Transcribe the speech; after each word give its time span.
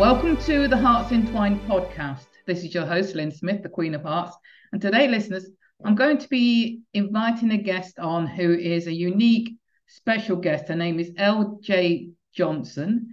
Welcome 0.00 0.38
to 0.44 0.66
the 0.66 0.78
Hearts 0.78 1.12
Entwined 1.12 1.60
podcast. 1.68 2.24
This 2.46 2.64
is 2.64 2.72
your 2.72 2.86
host, 2.86 3.14
Lyn 3.14 3.30
Smith, 3.30 3.62
the 3.62 3.68
Queen 3.68 3.94
of 3.94 4.04
Hearts. 4.04 4.34
And 4.72 4.80
today, 4.80 5.06
listeners, 5.06 5.50
I'm 5.84 5.94
going 5.94 6.16
to 6.16 6.28
be 6.28 6.80
inviting 6.94 7.50
a 7.50 7.58
guest 7.58 7.98
on 7.98 8.26
who 8.26 8.54
is 8.54 8.86
a 8.86 8.94
unique, 8.94 9.56
special 9.88 10.36
guest. 10.36 10.68
Her 10.68 10.74
name 10.74 10.98
is 11.00 11.10
LJ 11.10 12.12
Johnson. 12.32 13.10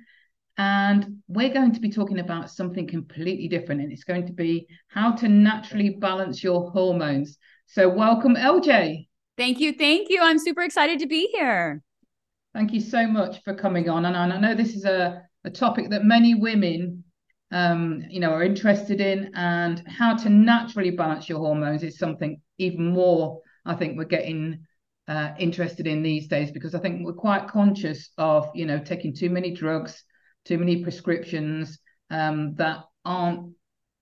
And 0.57 1.17
we're 1.27 1.53
going 1.53 1.73
to 1.73 1.81
be 1.81 1.89
talking 1.89 2.19
about 2.19 2.51
something 2.51 2.87
completely 2.87 3.49
different. 3.49 3.81
And 3.81 3.91
it's 3.91 4.05
going 4.05 4.25
to 4.27 4.33
be 4.33 4.65
how 4.87 5.11
to 5.11 5.27
naturally 5.27 5.89
balance 5.89 6.41
your 6.41 6.71
hormones. 6.71 7.37
So, 7.65 7.89
welcome, 7.89 8.37
LJ. 8.37 9.09
Thank 9.35 9.59
you. 9.59 9.73
Thank 9.73 10.09
you. 10.09 10.21
I'm 10.21 10.39
super 10.39 10.61
excited 10.61 10.99
to 10.99 11.07
be 11.07 11.27
here. 11.33 11.83
Thank 12.53 12.71
you 12.71 12.79
so 12.79 13.05
much 13.07 13.43
for 13.43 13.53
coming 13.53 13.89
on. 13.89 14.05
And 14.05 14.15
I 14.15 14.39
know 14.39 14.55
this 14.55 14.73
is 14.73 14.85
a 14.85 15.26
a 15.47 15.49
topic 15.49 15.89
that 15.89 16.03
many 16.03 16.35
women 16.35 17.03
um, 17.51 18.03
you 18.09 18.19
know 18.19 18.31
are 18.31 18.43
interested 18.43 18.99
in 18.99 19.31
and 19.33 19.81
how 19.87 20.15
to 20.15 20.29
naturally 20.29 20.91
balance 20.91 21.29
your 21.29 21.39
hormones 21.39 21.81
is 21.81 21.97
something 21.97 22.41
even 22.57 22.87
more 22.87 23.39
i 23.65 23.73
think 23.73 23.97
we're 23.97 24.03
getting 24.03 24.65
uh, 25.07 25.31
interested 25.39 25.87
in 25.87 26.03
these 26.03 26.27
days 26.27 26.51
because 26.51 26.75
i 26.75 26.79
think 26.79 27.05
we're 27.05 27.13
quite 27.13 27.47
conscious 27.47 28.09
of 28.17 28.49
you 28.53 28.65
know 28.65 28.77
taking 28.77 29.15
too 29.15 29.29
many 29.29 29.51
drugs 29.51 30.03
too 30.43 30.57
many 30.57 30.83
prescriptions 30.83 31.79
um, 32.09 32.53
that 32.55 32.83
aren't 33.05 33.53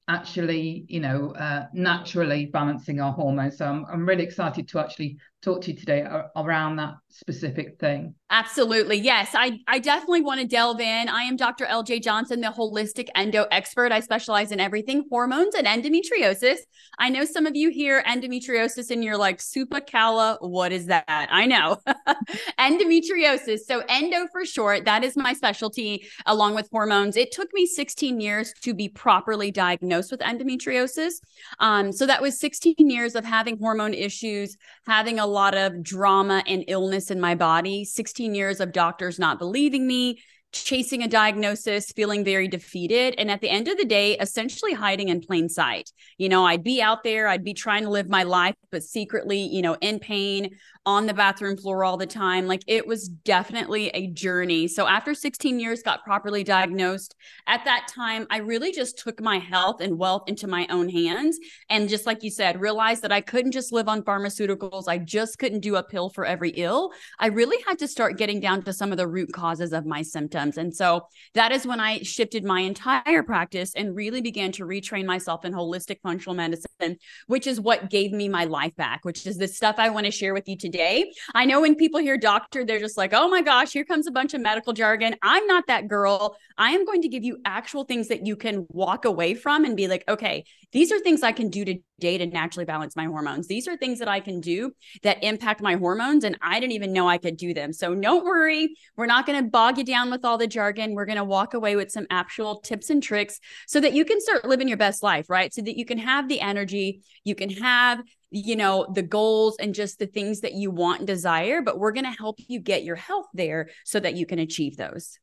actually 0.08 0.86
you 0.88 1.00
know 1.00 1.32
uh, 1.32 1.66
naturally 1.74 2.46
balancing 2.48 3.00
our 3.00 3.12
hormones. 3.12 3.58
So 3.58 3.66
I'm, 3.66 3.86
I'm 3.92 4.06
really 4.08 4.24
excited 4.24 4.68
to 4.70 4.80
actually 4.80 5.18
talk 5.46 5.62
to 5.62 5.72
you 5.72 5.78
today 5.78 6.06
around 6.36 6.76
that 6.78 6.96
specific 7.10 7.80
thing 7.80 8.16
Absolutely. 8.32 8.98
Yes. 8.98 9.30
I, 9.36 9.60
I 9.68 9.78
definitely 9.78 10.22
want 10.22 10.42
to 10.42 10.48
delve 10.48 10.80
in. 10.80 11.10
I 11.10 11.22
am 11.22 11.36
Dr. 11.36 11.66
LJ 11.66 12.02
Johnson, 12.02 12.42
the 12.42 12.48
holistic 12.48 13.08
endo 13.14 13.46
expert. 13.52 13.92
I 13.92 14.00
specialize 14.00 14.52
in 14.52 14.60
everything 14.60 15.06
hormones 15.12 15.54
and 15.54 15.68
endometriosis. 15.68 16.58
I 16.98 17.10
know 17.10 17.24
some 17.24 17.46
of 17.46 17.56
you 17.56 17.70
hear 17.70 18.02
endometriosis 18.04 18.90
and 18.90 19.04
you're 19.04 19.18
like, 19.18 19.38
Supakala, 19.38 20.38
what 20.42 20.72
is 20.72 20.88
that? 20.88 21.06
I 21.08 21.46
know. 21.46 21.78
endometriosis. 22.60 23.60
So, 23.60 23.84
endo 23.88 24.28
for 24.32 24.44
short, 24.44 24.86
that 24.86 25.04
is 25.04 25.16
my 25.16 25.34
specialty 25.34 26.08
along 26.26 26.56
with 26.56 26.68
hormones. 26.72 27.18
It 27.18 27.32
took 27.32 27.50
me 27.54 27.68
16 27.68 28.20
years 28.20 28.54
to 28.62 28.74
be 28.74 28.90
properly 28.90 29.52
diagnosed 29.52 30.10
with 30.10 30.22
endometriosis. 30.22 31.14
Um, 31.60 31.92
so, 31.92 32.08
that 32.08 32.24
was 32.24 32.40
16 32.40 32.76
years 32.80 33.14
of 33.14 33.24
having 33.24 33.60
hormone 33.60 33.94
issues, 33.94 34.58
having 34.88 35.20
a 35.20 35.28
lot 35.36 35.56
of 35.56 35.84
drama 35.84 36.44
and 36.48 36.64
illness 36.68 37.12
in 37.12 37.20
my 37.20 37.36
body. 37.36 37.86
16 37.86 38.34
years 38.34 38.60
of 38.60 38.72
doctors 38.72 39.20
not 39.20 39.38
believing 39.38 39.86
me, 39.86 40.20
chasing 40.64 41.04
a 41.04 41.08
diagnosis, 41.08 41.92
feeling 41.92 42.24
very 42.24 42.48
defeated. 42.48 43.16
And 43.18 43.30
at 43.30 43.42
the 43.42 43.50
end 43.50 43.68
of 43.68 43.78
the 43.78 43.86
day, 43.86 44.18
essentially 44.18 44.74
hiding 44.74 45.10
in 45.10 45.22
plain 45.22 45.50
sight. 45.50 45.92
You 46.18 46.30
know, 46.30 46.46
I'd 46.46 46.64
be 46.64 46.82
out 46.82 47.04
there, 47.04 47.28
I'd 47.28 47.44
be 47.44 47.54
trying 47.54 47.84
to 47.84 47.90
live 47.90 48.10
my 48.10 48.24
life, 48.24 48.56
but 48.72 48.84
secretly, 48.84 49.40
you 49.40 49.62
know, 49.62 49.76
in 49.82 50.00
pain, 50.00 50.56
on 50.86 51.08
the 51.08 51.14
bathroom 51.14 51.58
floor 51.58 51.84
all 51.84 51.98
the 51.98 52.06
time. 52.06 52.46
Like 52.46 52.62
it 52.68 52.86
was 52.86 53.08
definitely 53.08 53.90
a 53.90 54.08
journey. 54.08 54.68
So 54.68 54.86
after 54.88 55.16
16 55.16 55.60
years, 55.60 55.82
got 55.82 56.04
properly 56.04 56.44
diagnosed. 56.44 57.16
At 57.48 57.66
that 57.66 57.88
time, 57.88 58.28
I 58.30 58.38
really 58.38 58.72
just 58.72 59.00
took 59.00 59.20
my 59.20 59.40
health 59.40 59.82
and 59.82 59.98
wealth 59.98 60.24
into 60.28 60.48
my 60.48 60.68
own 60.70 60.90
hands. 60.90 61.40
And 61.70 61.90
just 61.90 62.06
like 62.06 62.22
you 62.22 62.30
said, 62.30 62.62
realized 62.62 63.02
that 63.02 63.12
I 63.12 63.22
couldn't 63.22 63.52
just 63.52 63.72
live 63.72 63.88
on 63.88 64.04
pharmaceuticals. 64.04 64.84
I 64.88 65.00
just 65.00 65.40
couldn't 65.40 65.62
do 65.62 65.76
a 65.76 65.84
pill 65.84 66.10
for 66.10 66.26
every 66.26 66.52
ill. 66.52 66.92
I 67.20 67.28
really 67.28 67.62
had 67.68 67.80
to 67.80 67.88
start 67.88 68.18
getting 68.18 68.40
down 68.40 68.62
to 68.64 68.74
some 68.74 68.92
of 68.92 68.98
the 68.98 69.08
root 69.08 69.34
causes 69.34 69.74
of 69.74 69.86
my 69.86 70.04
symptoms. 70.04 70.45
And 70.58 70.76
so 70.76 71.08
that 71.34 71.52
is 71.52 71.66
when 71.66 71.80
I 71.80 72.00
shifted 72.00 72.44
my 72.44 72.62
entire 72.62 73.24
practice 73.24 73.74
and 73.76 73.96
really 73.96 74.22
began 74.22 74.52
to 74.54 74.66
retrain 74.66 75.06
myself 75.06 75.46
in 75.46 75.54
holistic 75.54 75.98
functional 76.02 76.36
medicine, 76.36 76.98
which 77.28 77.48
is 77.48 77.60
what 77.60 77.90
gave 77.90 78.12
me 78.12 78.30
my 78.30 78.46
life 78.46 78.76
back, 78.76 79.04
which 79.04 79.26
is 79.26 79.38
the 79.38 79.48
stuff 79.48 79.76
I 79.78 79.90
want 79.90 80.06
to 80.06 80.12
share 80.12 80.34
with 80.34 80.48
you 80.48 80.58
today. 80.58 81.12
I 81.34 81.46
know 81.46 81.62
when 81.62 81.76
people 81.76 82.00
hear 82.00 82.18
doctor, 82.18 82.66
they're 82.66 82.80
just 82.80 82.98
like, 82.98 83.14
oh 83.14 83.28
my 83.30 83.42
gosh, 83.42 83.74
here 83.74 83.86
comes 83.86 84.08
a 84.08 84.12
bunch 84.12 84.34
of 84.34 84.42
medical 84.42 84.74
jargon. 84.74 85.16
I'm 85.22 85.46
not 85.48 85.68
that 85.68 85.88
girl. 85.88 86.38
I 86.58 86.72
am 86.72 86.86
going 86.86 87.02
to 87.02 87.10
give 87.10 87.24
you 87.24 87.40
actual 87.46 87.84
things 87.84 88.08
that 88.08 88.26
you 88.26 88.36
can 88.36 88.66
walk 88.70 89.06
away 89.06 89.34
from 89.34 89.66
and 89.66 89.76
be 89.76 89.88
like, 89.88 90.04
okay, 90.08 90.46
these 90.76 90.92
are 90.92 91.00
things 91.00 91.24
I 91.24 91.32
can 91.32 91.48
do 91.48 91.64
today 91.64 92.18
to 92.18 92.26
naturally 92.26 92.66
balance 92.66 92.98
my 92.98 93.06
hormones. 93.06 93.48
These 93.48 93.66
are 93.70 93.78
things 93.78 93.98
that 94.00 94.10
I 94.10 94.20
can 94.20 94.42
do 94.42 94.74
that 95.04 95.24
impact 95.24 95.62
my 95.62 95.76
hormones. 95.76 96.26
And 96.26 96.38
I 96.42 96.60
didn't 96.60 96.74
even 96.74 96.92
know 96.92 97.08
I 97.08 97.18
could 97.18 97.38
do 97.38 97.54
them. 97.54 97.72
So 97.72 97.96
don't 97.96 98.26
worry. 98.26 98.76
We're 98.98 99.06
not 99.06 99.26
going 99.26 99.42
to 99.42 99.50
bog 99.50 99.78
you 99.78 99.86
down 99.86 100.12
with 100.12 100.26
all 100.26 100.38
the 100.38 100.48
jargon. 100.48 100.94
We're 100.94 101.06
going 101.06 101.18
to 101.18 101.24
walk 101.24 101.54
away 101.54 101.78
with 101.78 101.92
some 101.92 102.08
actual 102.10 102.60
tips 102.60 102.90
and 102.90 103.02
tricks 103.02 103.40
so 103.68 103.80
that 103.80 103.94
you 103.94 104.04
can 104.04 104.20
start 104.20 104.44
living 104.44 104.68
your 104.68 104.76
best 104.76 105.02
life, 105.02 105.30
right? 105.30 105.54
So 105.54 105.62
that 105.62 105.78
you 105.78 105.86
can 105.86 105.98
have 105.98 106.28
the 106.28 106.42
energy, 106.42 107.04
you 107.24 107.36
can 107.36 107.52
have 107.52 108.04
you 108.32 108.58
know 108.58 108.86
the 108.94 109.02
goals 109.02 109.56
and 109.62 109.74
just 109.74 109.98
the 109.98 110.08
things 110.08 110.42
that 110.42 110.56
you 110.56 110.70
want 110.70 111.00
and 111.00 111.08
desire 111.08 111.62
but 111.62 111.80
we're 111.80 111.94
going 111.94 112.04
to 112.04 112.10
help 112.10 112.38
you 112.50 112.60
get 112.60 112.84
your 112.84 112.98
health 112.98 113.28
there 113.34 113.70
so 113.86 113.98
that 113.98 114.16
you 114.16 114.26
can 114.26 114.40
achieve 114.40 114.76
those 114.76 115.20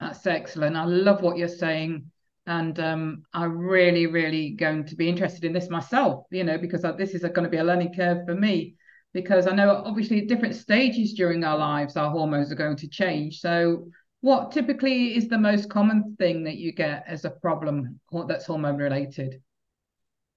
that's 0.00 0.24
excellent 0.26 0.76
i 0.76 0.84
love 0.84 1.20
what 1.20 1.36
you're 1.36 1.48
saying 1.48 2.10
and 2.46 2.78
um, 2.78 3.22
i'm 3.32 3.56
really 3.56 4.06
really 4.06 4.50
going 4.50 4.84
to 4.84 4.96
be 4.96 5.08
interested 5.08 5.44
in 5.44 5.52
this 5.52 5.70
myself 5.70 6.26
you 6.30 6.44
know 6.44 6.58
because 6.58 6.82
this 6.96 7.14
is 7.14 7.22
going 7.22 7.44
to 7.44 7.48
be 7.48 7.58
a 7.58 7.64
learning 7.64 7.92
curve 7.94 8.24
for 8.26 8.34
me. 8.34 8.76
Because 9.12 9.46
i 9.46 9.54
know 9.54 9.82
obviously 9.84 10.20
at 10.20 10.28
different 10.28 10.56
stages 10.56 11.14
during 11.14 11.44
our 11.44 11.56
lives 11.56 11.96
our 11.96 12.10
hormones 12.10 12.50
are 12.50 12.56
going 12.56 12.76
to 12.76 12.88
change. 12.88 13.40
So 13.40 13.88
what 14.20 14.52
typically 14.52 15.16
is 15.16 15.28
the 15.28 15.38
most 15.38 15.68
common 15.68 16.16
thing 16.18 16.44
that 16.44 16.56
you 16.56 16.72
get 16.72 17.04
as 17.06 17.24
a 17.24 17.30
problem 17.30 18.00
that's 18.26 18.46
hormone 18.46 18.78
related 18.78 19.40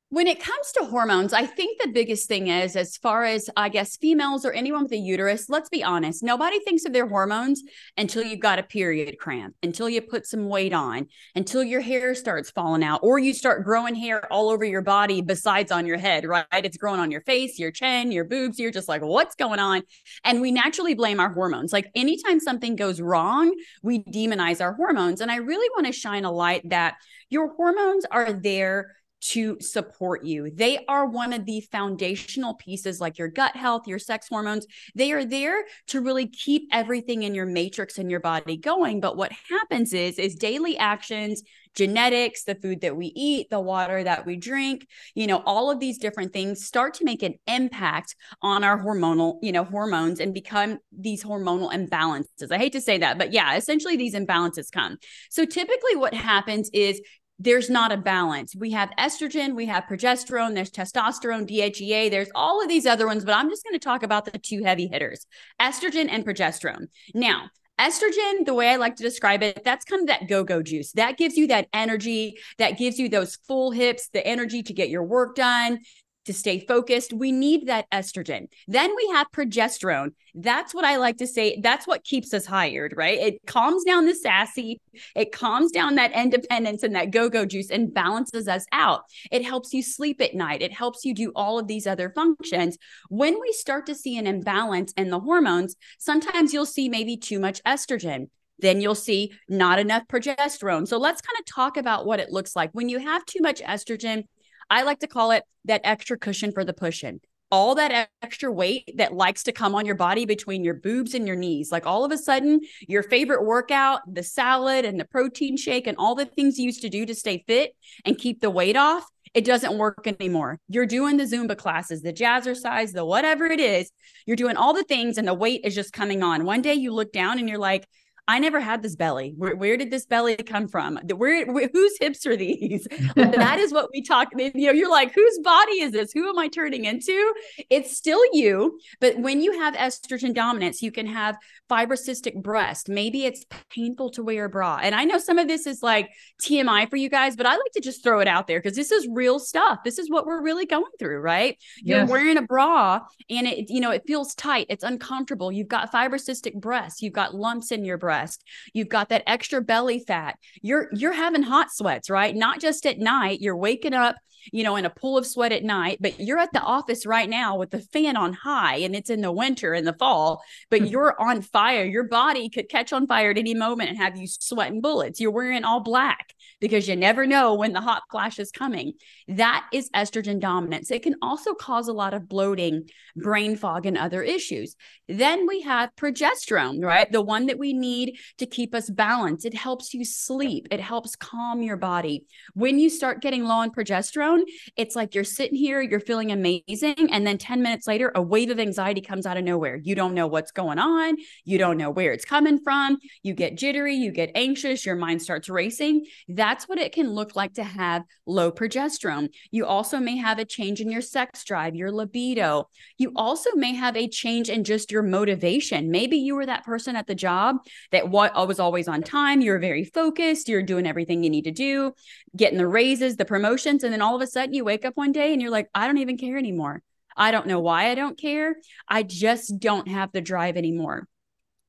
when 0.10 0.26
it 0.26 0.40
comes 0.40 0.72
to 0.72 0.86
hormones, 0.86 1.34
I 1.34 1.46
think 1.46 1.82
the 1.82 1.90
biggest 1.90 2.30
thing 2.30 2.48
is 2.48 2.78
as 2.78 2.96
far 2.96 3.26
as 3.26 3.50
I 3.58 3.68
guess 3.68 3.98
females 3.98 4.46
or 4.46 4.54
anyone 4.54 4.84
with 4.84 4.94
a 4.94 4.98
uterus, 4.98 5.50
let's 5.50 5.68
be 5.68 5.84
honest, 5.84 6.24
nobody 6.24 6.60
thinks 6.60 6.86
of 6.86 6.94
their 6.94 7.08
hormones 7.08 7.62
until 7.98 8.24
you've 8.24 8.40
got 8.40 8.58
a 8.58 8.64
period 8.64 9.18
cramp, 9.20 9.56
until 9.62 9.90
you 9.90 10.02
put 10.02 10.26
some 10.26 10.48
weight 10.48 10.72
on, 10.72 11.08
until 11.36 11.62
your 11.62 11.82
hair 11.82 12.16
starts 12.16 12.50
falling 12.52 12.84
out, 12.84 13.02
or 13.04 13.20
you 13.20 13.34
start 13.34 13.66
growing 13.66 13.96
hair 13.96 14.32
all 14.32 14.50
over 14.50 14.64
your 14.64 14.82
body 14.82 15.22
besides 15.22 15.74
on 15.74 15.86
your 15.86 15.98
head, 15.98 16.24
right? 16.24 16.46
It's 16.54 16.78
growing 16.78 17.02
on 17.02 17.12
your 17.12 17.22
face, 17.22 17.60
your 17.60 17.72
chin, 17.72 18.14
your 18.14 18.24
boobs. 18.24 18.60
You're 18.60 18.72
just 18.72 18.88
like, 18.88 19.02
what's 19.02 19.36
going 19.36 19.60
on? 19.60 19.84
And 20.24 20.40
we 20.40 20.52
naturally 20.52 20.94
blame 20.94 21.20
our 21.20 21.34
hormones. 21.34 21.74
Like 21.74 21.92
anytime 21.96 22.40
something 22.40 22.78
goes 22.78 23.02
wrong, 23.02 23.54
we 23.84 24.06
demonize 24.06 24.62
our 24.62 24.74
hormones. 24.74 25.20
And 25.20 25.30
I 25.30 25.38
really 25.38 25.68
want 25.76 25.86
to 25.88 25.92
shine 25.92 26.24
a 26.24 26.32
light 26.32 26.70
that 26.70 26.96
your 27.30 27.54
hormones 27.56 28.06
are 28.10 28.32
there 28.32 28.94
to 29.20 29.58
support 29.60 30.24
you. 30.24 30.52
They 30.54 30.86
are 30.88 31.06
one 31.06 31.34
of 31.34 31.46
the 31.46 31.62
foundational 31.72 32.56
pieces, 32.56 33.02
like 33.02 33.18
your 33.18 33.28
gut 33.28 33.56
health, 33.56 33.88
your 33.88 34.00
sex 34.00 34.28
hormones. 34.30 34.68
They 34.96 35.12
are 35.12 35.26
there 35.26 35.66
to 35.88 36.02
really 36.02 36.28
keep 36.28 36.70
everything 36.72 37.24
in 37.24 37.34
your 37.34 37.46
matrix 37.46 37.98
in 37.98 38.10
your 38.10 38.20
body 38.20 38.58
going. 38.58 39.00
But 39.00 39.18
what 39.18 39.32
happens 39.50 39.94
is, 39.94 40.20
is 40.20 40.36
daily 40.36 40.78
actions, 40.78 41.42
genetics, 41.76 42.44
the 42.44 42.56
food 42.56 42.82
that 42.82 42.96
we 42.96 43.08
eat, 43.16 43.50
the 43.50 43.60
water 43.60 44.04
that 44.04 44.26
we 44.26 44.36
drink, 44.36 44.88
you 45.14 45.28
know, 45.28 45.44
all 45.46 45.70
of 45.72 45.80
these 45.80 45.98
different 45.98 46.34
things 46.34 46.66
start 46.66 46.96
to 46.96 47.06
make 47.06 47.24
an 47.24 47.36
impact 47.48 48.16
on 48.42 48.64
our 48.64 48.84
hormonal, 48.84 49.38
you 49.42 49.52
know, 49.52 49.64
hormones 49.64 50.20
and 50.20 50.34
become 50.34 50.80
these 50.92 51.24
hormonal 51.24 51.72
imbalances. 51.72 52.52
I 52.52 52.58
hate 52.58 52.74
to 52.74 52.82
say 52.82 52.98
that, 53.00 53.18
but 53.18 53.32
yeah, 53.32 53.56
essentially 53.56 53.96
these 53.96 54.16
imbalances 54.16 54.72
come. 54.72 54.98
So 55.30 55.46
typically 55.46 55.96
what 55.96 56.14
happens 56.14 56.70
is 56.74 57.02
there's 57.40 57.70
not 57.70 57.92
a 57.92 57.98
balance. 57.98 58.56
We 58.56 58.72
have 58.72 58.90
estrogen, 58.98 59.56
we 59.56 59.68
have 59.68 59.86
progesterone, 59.86 60.56
there's 60.56 60.72
testosterone, 60.72 61.48
DHEA, 61.48 62.10
there's 62.10 62.30
all 62.34 62.62
of 62.62 62.68
these 62.68 62.86
other 62.86 63.06
ones, 63.06 63.24
but 63.24 63.36
I'm 63.36 63.50
just 63.50 63.64
going 63.64 63.74
to 63.74 63.84
talk 63.84 64.04
about 64.04 64.26
the 64.26 64.38
two 64.40 64.64
heavy 64.64 64.88
hitters 64.88 65.26
estrogen 65.62 66.08
and 66.10 66.26
progesterone. 66.26 66.88
Now, 67.14 67.50
estrogen, 67.80 68.46
the 68.46 68.54
way 68.54 68.70
I 68.70 68.78
like 68.78 68.96
to 68.96 69.04
describe 69.04 69.44
it, 69.44 69.64
that's 69.64 69.86
kind 69.86 70.02
of 70.02 70.08
that 70.08 70.28
go 70.28 70.44
go 70.44 70.64
juice. 70.64 70.92
That 70.94 71.18
gives 71.18 71.38
you 71.38 71.48
that 71.48 71.68
energy, 71.74 72.38
that 72.58 72.78
gives 72.78 72.98
you 72.98 73.08
those 73.10 73.38
full 73.48 73.72
hips, 73.72 74.10
the 74.10 74.26
energy 74.26 74.64
to 74.64 74.74
get 74.74 74.90
your 74.90 75.04
work 75.04 75.36
done, 75.36 75.80
to 76.28 76.34
stay 76.34 76.60
focused. 76.60 77.12
We 77.12 77.32
need 77.32 77.68
that 77.68 77.90
estrogen. 77.92 78.48
Then 78.68 78.96
we 78.96 79.10
have 79.14 79.32
progesterone. 79.32 80.12
That's 80.36 80.74
what 80.74 80.86
I 80.86 80.98
like 80.98 81.18
to 81.18 81.28
say. 81.28 81.60
That's 81.62 81.88
what 81.88 82.04
keeps 82.04 82.34
us 82.34 82.46
hired, 82.46 82.94
right? 82.96 83.18
It 83.18 83.46
calms 83.48 83.84
down 83.84 84.06
the 84.06 84.14
sassy, 84.14 84.80
it 85.16 85.32
calms 85.32 85.72
down 85.72 85.96
that 85.96 86.12
independence 86.12 86.84
and 86.84 86.96
that 86.96 87.12
go 87.12 87.30
go 87.30 87.46
juice 87.46 87.72
and 87.72 87.94
balances 87.94 88.48
us 88.48 88.66
out. 88.72 89.02
It 89.32 89.44
helps 89.44 89.74
you 89.74 89.82
sleep 89.82 90.22
at 90.22 90.36
night, 90.36 90.62
it 90.62 90.74
helps 90.74 91.04
you 91.04 91.14
do 91.14 91.32
all 91.36 91.58
of 91.58 91.68
these 91.68 91.88
other 91.88 92.12
functions. 92.12 92.78
When 93.10 93.40
we 93.42 93.52
start 93.54 93.88
to 93.88 93.96
see 93.96 94.18
an 94.18 94.28
imbalance 94.28 94.94
in 94.94 95.10
the 95.10 95.20
hormones, 95.20 95.76
sometimes 95.98 96.54
you'll 96.54 96.66
see 96.66 96.90
maybe 96.90 97.18
too 97.18 97.40
much 97.40 97.64
estrogen 97.64 98.28
then 98.60 98.82
you'll 98.82 98.96
see 98.96 99.32
not 99.48 99.80
enough 99.80 100.08
progesterone. 100.08 100.88
So 100.88 100.98
let's 100.98 101.22
kind 101.22 101.38
of 101.40 101.46
talk 101.46 101.78
about 101.78 102.06
what 102.06 102.20
it 102.20 102.32
looks 102.32 102.56
like. 102.56 102.72
When 102.74 102.90
you 102.90 103.00
have 103.00 103.26
too 103.26 103.40
much 103.42 103.62
estrogen, 103.62 104.24
I 104.70 104.84
like 104.84 105.00
to 105.00 105.08
call 105.08 105.32
it 105.32 105.44
that 105.66 105.82
extra 105.84 106.18
cushion 106.18 106.52
for 106.52 106.64
the 106.64 106.74
pushing. 106.74 107.22
All 107.50 107.76
that 107.76 108.10
extra 108.22 108.52
weight 108.52 108.92
that 108.98 109.14
likes 109.14 109.44
to 109.44 109.54
come 109.54 109.74
on 109.74 109.86
your 109.86 109.96
body 109.96 110.26
between 110.26 110.66
your 110.66 110.74
boobs 110.74 111.14
and 111.14 111.26
your 111.26 111.38
knees. 111.38 111.72
Like 111.72 111.86
all 111.86 112.04
of 112.04 112.12
a 112.12 112.18
sudden, 112.18 112.60
your 112.90 113.04
favorite 113.04 113.46
workout, 113.46 114.02
the 114.14 114.24
salad 114.24 114.84
and 114.84 115.00
the 115.00 115.06
protein 115.06 115.56
shake, 115.56 115.88
and 115.88 115.98
all 115.98 116.14
the 116.14 116.26
things 116.26 116.60
you 116.60 116.66
used 116.66 116.82
to 116.82 116.90
do 116.90 117.06
to 117.06 117.16
stay 117.16 117.46
fit 117.48 117.74
and 118.04 118.18
keep 118.18 118.42
the 118.42 118.50
weight 118.50 118.76
off, 118.76 119.06
it 119.34 119.46
doesn't 119.46 119.78
work 119.78 120.08
anymore. 120.08 120.60
You're 120.68 120.86
doing 120.86 121.16
the 121.16 121.24
Zumba 121.24 121.58
classes, 121.58 122.02
the 122.02 122.12
jazzercise, 122.12 122.92
the 122.92 123.06
whatever 123.06 123.46
it 123.46 123.62
is. 123.62 123.92
You're 124.26 124.36
doing 124.36 124.58
all 124.58 124.74
the 124.74 124.84
things, 124.84 125.18
and 125.18 125.28
the 125.28 125.34
weight 125.34 125.62
is 125.64 125.76
just 125.76 125.94
coming 125.94 126.24
on. 126.24 126.44
One 126.44 126.62
day 126.62 126.74
you 126.74 126.92
look 126.92 127.14
down 127.14 127.40
and 127.40 127.48
you're 127.48 127.58
like, 127.60 127.88
I 128.30 128.40
never 128.40 128.60
had 128.60 128.84
this 128.84 128.96
belly. 128.96 129.34
Where, 129.38 129.56
where 129.56 129.78
did 129.78 129.90
this 129.90 130.06
belly 130.06 130.36
come 130.36 130.68
from? 130.68 130.98
Where, 131.16 131.46
where 131.46 131.70
whose 131.72 131.98
hips 131.98 132.26
are 132.26 132.36
these? 132.36 132.86
that 133.16 133.58
is 133.58 133.72
what 133.72 133.90
we 133.94 134.02
talk. 134.02 134.28
You 134.38 134.52
know, 134.54 134.72
you're 134.74 134.92
like, 134.92 135.14
whose 135.14 135.40
body 135.40 135.80
is 135.80 135.94
this? 135.94 136.12
Who 136.12 136.28
am 136.28 136.38
I 136.38 136.50
turning 136.50 136.84
into? 136.84 137.34
It's 137.70 137.96
still 137.96 138.22
you, 138.34 138.80
but 139.00 139.18
when 139.18 139.42
you 139.42 139.58
have 139.60 139.76
estrogen 139.76 140.34
dominance, 140.34 140.82
you 140.82 140.92
can 140.92 141.08
have 141.08 141.38
fibrocystic 141.72 142.36
breast. 142.42 142.90
Maybe 142.90 143.26
it's 143.26 143.46
painful 143.70 144.10
to 144.12 144.24
wear 144.24 144.46
a 144.46 144.50
bra. 144.50 144.80
And 144.82 144.94
I 144.94 145.06
know 145.06 145.20
some 145.20 145.38
of 145.38 145.48
this 145.48 145.66
is 145.66 145.82
like 145.82 146.10
TMI 146.44 146.90
for 146.90 146.98
you 146.98 147.10
guys, 147.10 147.38
but 147.38 147.46
I 147.46 147.52
like 147.52 147.72
to 147.74 147.82
just 147.82 148.04
throw 148.04 148.20
it 148.20 148.28
out 148.28 148.48
there 148.48 148.60
because 148.60 148.76
this 148.76 148.92
is 148.92 149.08
real 149.10 149.40
stuff. 149.40 149.80
This 149.86 150.00
is 150.00 150.10
what 150.10 150.26
we're 150.26 150.42
really 150.42 150.66
going 150.66 150.84
through, 151.00 151.20
right? 151.20 151.58
You're 151.82 152.00
yes. 152.00 152.10
wearing 152.10 152.38
a 152.38 152.42
bra 152.42 153.00
and 153.30 153.48
it, 153.48 153.70
you 153.70 153.80
know, 153.80 153.92
it 153.92 154.04
feels 154.06 154.36
tight. 154.36 154.66
It's 154.70 154.84
uncomfortable. 154.84 155.50
You've 155.50 155.70
got 155.70 155.94
fibrocystic 155.94 156.56
breast. 156.56 157.02
You've 157.02 157.14
got 157.14 157.34
lumps 157.34 157.72
in 157.72 157.86
your 157.86 157.98
breast 157.98 158.17
breast 158.18 158.44
you've 158.74 158.90
got 158.90 159.10
that 159.10 159.24
extra 159.28 159.62
belly 159.62 160.00
fat 160.00 160.38
you're 160.62 160.90
you're 160.94 161.14
having 161.14 161.44
hot 161.44 161.72
sweats 161.72 162.10
right 162.10 162.36
not 162.36 162.60
just 162.60 162.86
at 162.86 162.98
night 163.00 163.42
you're 163.42 163.58
waking 163.58 163.94
up 163.94 164.16
you 164.52 164.64
know 164.64 164.76
in 164.76 164.86
a 164.86 164.90
pool 164.90 165.18
of 165.18 165.26
sweat 165.26 165.52
at 165.52 165.64
night 165.64 165.98
but 166.00 166.20
you're 166.20 166.40
at 166.40 166.52
the 166.54 166.62
office 166.62 167.06
right 167.06 167.30
now 167.30 167.58
with 167.58 167.70
the 167.70 167.80
fan 167.80 168.18
on 168.18 168.34
high 168.34 168.78
and 168.78 168.96
it's 168.96 169.10
in 169.10 169.22
the 169.22 169.32
winter 169.32 169.74
and 169.74 169.86
the 169.86 169.94
fall 169.94 170.42
but 170.70 170.80
hmm. 170.80 170.86
you're 170.86 171.20
on 171.22 171.42
fire 171.42 171.86
your 171.86 172.06
body 172.08 172.50
could 172.50 172.70
catch 172.70 172.94
on 172.94 173.08
fire 173.08 173.32
at 173.32 173.38
any 173.38 173.54
moment 173.54 173.90
and 173.90 173.98
have 173.98 174.18
you 174.18 174.28
sweating 174.28 174.82
bullets 174.82 175.20
you're 175.20 175.32
wearing 175.32 175.64
all 175.64 175.82
black 175.82 176.34
because 176.60 176.88
you 176.88 176.96
never 176.96 177.26
know 177.26 177.54
when 177.54 177.74
the 177.74 177.82
hot 177.82 178.04
flash 178.12 178.40
is 178.40 178.52
coming. 178.52 178.94
That 179.28 179.68
is 179.72 179.90
estrogen 179.92 180.40
dominance. 180.40 180.92
It 180.92 181.04
can 181.04 181.16
also 181.22 181.54
cause 181.54 181.88
a 181.88 181.94
lot 181.94 182.14
of 182.14 182.28
bloating, 182.28 182.90
brain 183.16 183.56
fog, 183.56 183.86
and 183.86 183.98
other 183.98 184.24
issues. 184.24 184.76
Then 185.08 185.48
we 185.48 185.62
have 185.62 185.96
progesterone, 185.96 186.84
right? 186.84 187.12
The 187.12 187.22
one 187.22 187.48
that 187.48 187.60
we 187.60 187.74
need 187.74 188.07
to 188.38 188.46
keep 188.46 188.74
us 188.74 188.90
balanced. 188.90 189.46
It 189.46 189.54
helps 189.54 189.94
you 189.94 190.06
sleep, 190.06 190.68
it 190.72 190.80
helps 190.80 191.16
calm 191.16 191.62
your 191.62 191.78
body. 191.78 192.26
When 192.54 192.80
you 192.80 192.90
start 192.90 193.22
getting 193.22 193.44
low 193.44 193.56
on 193.56 193.72
progesterone, 193.72 194.44
it's 194.76 194.96
like 194.96 195.16
you're 195.16 195.24
sitting 195.24 195.58
here, 195.58 195.82
you're 195.82 196.00
feeling 196.00 196.32
amazing. 196.32 197.10
And 197.12 197.26
then 197.26 197.38
10 197.38 197.62
minutes 197.62 197.88
later, 197.88 198.12
a 198.16 198.22
wave 198.22 198.50
of 198.50 198.60
anxiety 198.60 199.02
comes 199.02 199.26
out 199.26 199.38
of 199.38 199.44
nowhere. 199.44 199.78
You 199.78 199.96
don't 199.96 200.14
know 200.14 200.28
what's 200.28 200.52
going 200.52 200.80
on, 200.80 201.18
you 201.44 201.58
don't 201.58 201.78
know 201.78 201.90
where 201.90 202.12
it's 202.12 202.26
coming 202.26 202.60
from. 202.60 202.98
You 203.24 203.34
get 203.34 203.58
jittery, 203.58 203.96
you 203.96 204.12
get 204.12 204.32
anxious, 204.36 204.86
your 204.86 204.96
mind 204.96 205.22
starts 205.22 205.50
racing. 205.50 206.06
That's 206.28 206.68
what 206.68 206.80
it 206.80 206.92
can 206.92 207.12
look 207.12 207.36
like 207.36 207.54
to 207.56 207.64
have 207.64 208.04
low 208.26 208.52
progesterone. 208.52 209.30
You 209.52 209.66
also 209.66 210.00
may 210.00 210.18
have 210.18 210.40
a 210.40 210.46
change 210.46 210.82
in 210.82 210.92
your 210.92 211.02
sex 211.02 211.44
drive, 211.44 211.76
your 211.76 211.92
libido. 211.92 212.70
You 212.98 213.12
also 213.16 213.52
may 213.56 213.74
have 213.74 213.96
a 213.96 214.08
change 214.08 214.50
in 214.50 214.64
just 214.64 214.92
your 214.92 215.04
motivation. 215.04 215.92
Maybe 215.92 216.18
you 216.18 216.36
were 216.36 216.46
that 216.46 216.66
person 216.66 216.96
at 216.96 217.08
the 217.08 217.16
job 217.16 217.58
that 218.04 218.38
uh, 218.38 218.46
was 218.46 218.60
always 218.60 218.88
on 218.88 219.02
time, 219.02 219.42
you're 219.42 219.60
very 219.60 219.84
focused, 219.84 220.50
you're 220.50 220.64
doing 220.64 220.88
everything 220.88 221.24
you 221.24 221.30
need 221.30 221.46
to 221.46 221.52
do, 221.52 221.94
getting 222.36 222.58
the 222.58 222.68
raises, 222.68 223.18
the 223.18 223.26
promotions, 223.26 223.84
and 223.84 223.94
then 223.94 224.02
all 224.02 224.16
of 224.16 224.22
a 224.22 224.28
sudden 224.28 224.54
you 224.54 224.64
wake 224.64 224.86
up 224.86 224.96
one 224.96 225.12
day 225.12 225.34
and 225.34 225.42
you're 225.42 225.52
like, 225.52 225.70
I 225.74 225.88
don't 225.88 225.98
even 225.98 226.18
care 226.18 226.38
anymore. 226.38 226.82
I 227.16 227.32
don't 227.32 227.48
know 227.48 227.60
why 227.60 227.90
I 227.90 227.96
don't 227.96 228.18
care. 228.18 228.56
I 228.88 229.04
just 229.04 229.60
don't 229.60 229.88
have 229.88 230.12
the 230.12 230.22
drive 230.22 230.56
anymore. 230.56 231.08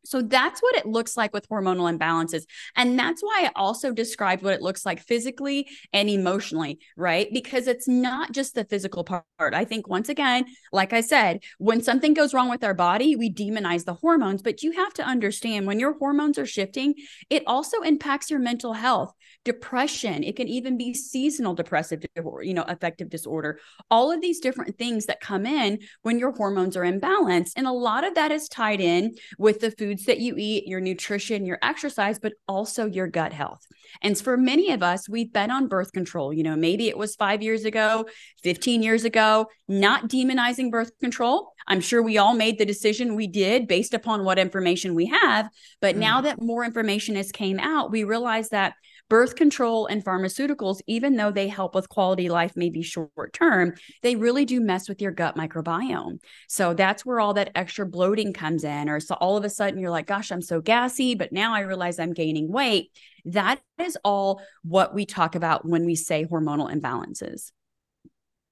So 0.08 0.22
that's 0.22 0.60
what 0.62 0.76
it 0.76 0.86
looks 0.86 1.16
like 1.16 1.34
with 1.34 1.48
hormonal 1.48 1.94
imbalances. 1.94 2.44
And 2.76 2.98
that's 2.98 3.22
why 3.22 3.44
I 3.44 3.50
also 3.54 3.92
described 3.92 4.42
what 4.42 4.54
it 4.54 4.62
looks 4.62 4.86
like 4.86 5.00
physically 5.00 5.68
and 5.92 6.08
emotionally, 6.08 6.78
right? 6.96 7.28
Because 7.32 7.66
it's 7.66 7.86
not 7.86 8.32
just 8.32 8.54
the 8.54 8.64
physical 8.64 9.04
part. 9.04 9.24
I 9.38 9.64
think, 9.64 9.86
once 9.88 10.08
again, 10.08 10.46
like 10.72 10.92
I 10.92 11.02
said, 11.02 11.40
when 11.58 11.82
something 11.82 12.14
goes 12.14 12.32
wrong 12.32 12.48
with 12.48 12.64
our 12.64 12.74
body, 12.74 13.16
we 13.16 13.32
demonize 13.32 13.84
the 13.84 13.94
hormones. 13.94 14.42
But 14.42 14.62
you 14.62 14.72
have 14.72 14.94
to 14.94 15.04
understand 15.04 15.66
when 15.66 15.78
your 15.78 15.98
hormones 15.98 16.38
are 16.38 16.46
shifting, 16.46 16.94
it 17.28 17.42
also 17.46 17.82
impacts 17.82 18.30
your 18.30 18.40
mental 18.40 18.72
health, 18.72 19.12
depression. 19.44 20.22
It 20.22 20.36
can 20.36 20.48
even 20.48 20.76
be 20.76 20.92
seasonal 20.92 21.54
depressive, 21.54 22.04
you 22.42 22.54
know, 22.54 22.64
affective 22.68 23.08
disorder. 23.08 23.58
All 23.90 24.12
of 24.12 24.20
these 24.20 24.40
different 24.40 24.76
things 24.76 25.06
that 25.06 25.20
come 25.20 25.46
in 25.46 25.78
when 26.02 26.18
your 26.18 26.32
hormones 26.32 26.76
are 26.76 26.82
imbalanced. 26.82 27.52
And 27.56 27.66
a 27.66 27.72
lot 27.72 28.06
of 28.06 28.14
that 28.16 28.30
is 28.30 28.48
tied 28.48 28.80
in 28.80 29.14
with 29.38 29.60
the 29.60 29.70
foods 29.70 30.04
that 30.04 30.20
you 30.20 30.34
eat, 30.36 30.66
your 30.66 30.80
nutrition, 30.80 31.46
your 31.46 31.58
exercise, 31.62 32.18
but 32.18 32.34
also 32.46 32.86
your 32.86 33.06
gut 33.06 33.32
health. 33.32 33.64
And 34.02 34.18
for 34.18 34.36
many 34.36 34.72
of 34.72 34.82
us, 34.82 35.08
we've 35.08 35.32
been 35.32 35.50
on 35.50 35.68
birth 35.68 35.92
control. 35.92 36.32
You 36.32 36.42
know, 36.42 36.56
maybe 36.56 36.88
it 36.88 36.98
was 36.98 37.16
five 37.16 37.42
years 37.42 37.64
ago, 37.64 38.06
15 38.42 38.82
years 38.82 39.04
ago, 39.04 39.46
not 39.66 40.08
demonizing 40.08 40.70
birth 40.70 40.90
control. 41.00 41.52
I'm 41.66 41.80
sure 41.80 42.02
we 42.02 42.18
all 42.18 42.34
made 42.34 42.58
the 42.58 42.66
decision 42.66 43.14
we 43.14 43.26
did 43.26 43.66
based 43.66 43.94
upon 43.94 44.24
what 44.24 44.38
information 44.38 44.94
we 44.94 45.06
have. 45.06 45.48
But 45.80 45.96
mm. 45.96 46.00
now 46.00 46.20
that 46.22 46.42
more 46.42 46.64
information 46.64 47.16
has 47.16 47.32
came 47.32 47.58
out, 47.58 47.90
we 47.90 48.04
realize 48.04 48.50
that 48.50 48.74
birth 49.08 49.36
control 49.36 49.86
and 49.86 50.04
pharmaceuticals, 50.04 50.80
even 50.86 51.16
though 51.16 51.30
they 51.30 51.48
help 51.48 51.74
with 51.74 51.88
quality 51.88 52.28
life, 52.28 52.52
maybe 52.56 52.82
short 52.82 53.32
term, 53.32 53.74
they 54.02 54.16
really 54.16 54.44
do 54.44 54.60
mess 54.60 54.88
with 54.88 55.00
your 55.00 55.12
gut 55.12 55.36
microbiome. 55.36 56.18
So 56.48 56.74
that's 56.74 57.06
where 57.06 57.20
all 57.20 57.34
that 57.34 57.50
extra 57.54 57.86
bloating 57.86 58.32
comes 58.32 58.64
in. 58.64 58.88
Or 58.88 59.00
so 59.00 59.14
all 59.14 59.36
of 59.36 59.44
a 59.44 59.50
sudden 59.50 59.80
you're 59.80 59.90
like, 59.90 60.06
gosh, 60.06 60.30
I'm 60.30 60.42
so 60.42 60.60
gassy, 60.60 61.14
but 61.14 61.32
now 61.32 61.54
I 61.54 61.60
realize 61.60 61.98
I'm 61.98 62.12
gaining 62.12 62.50
weight. 62.52 62.90
That 63.24 63.60
is 63.78 63.98
all 64.04 64.42
what 64.62 64.94
we 64.94 65.06
talk 65.06 65.34
about 65.34 65.66
when 65.66 65.84
we 65.84 65.94
say 65.94 66.24
hormonal 66.24 66.72
imbalances. 66.72 67.52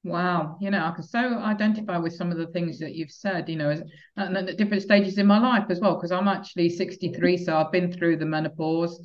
Wow, 0.04 0.56
you 0.60 0.70
know, 0.70 0.84
I 0.84 0.92
can 0.92 1.02
so 1.02 1.18
identify 1.18 1.98
with 1.98 2.14
some 2.14 2.30
of 2.30 2.38
the 2.38 2.46
things 2.46 2.78
that 2.78 2.94
you've 2.94 3.10
said, 3.10 3.48
you 3.48 3.56
know, 3.56 3.70
and 4.16 4.36
at 4.36 4.56
different 4.56 4.84
stages 4.84 5.18
in 5.18 5.26
my 5.26 5.40
life 5.40 5.64
as 5.68 5.80
well, 5.80 5.96
because 5.96 6.12
I'm 6.12 6.28
actually 6.28 6.68
63, 6.68 7.36
so 7.38 7.56
I've 7.56 7.72
been 7.72 7.90
through 7.90 8.18
the 8.18 8.24
menopause. 8.24 9.04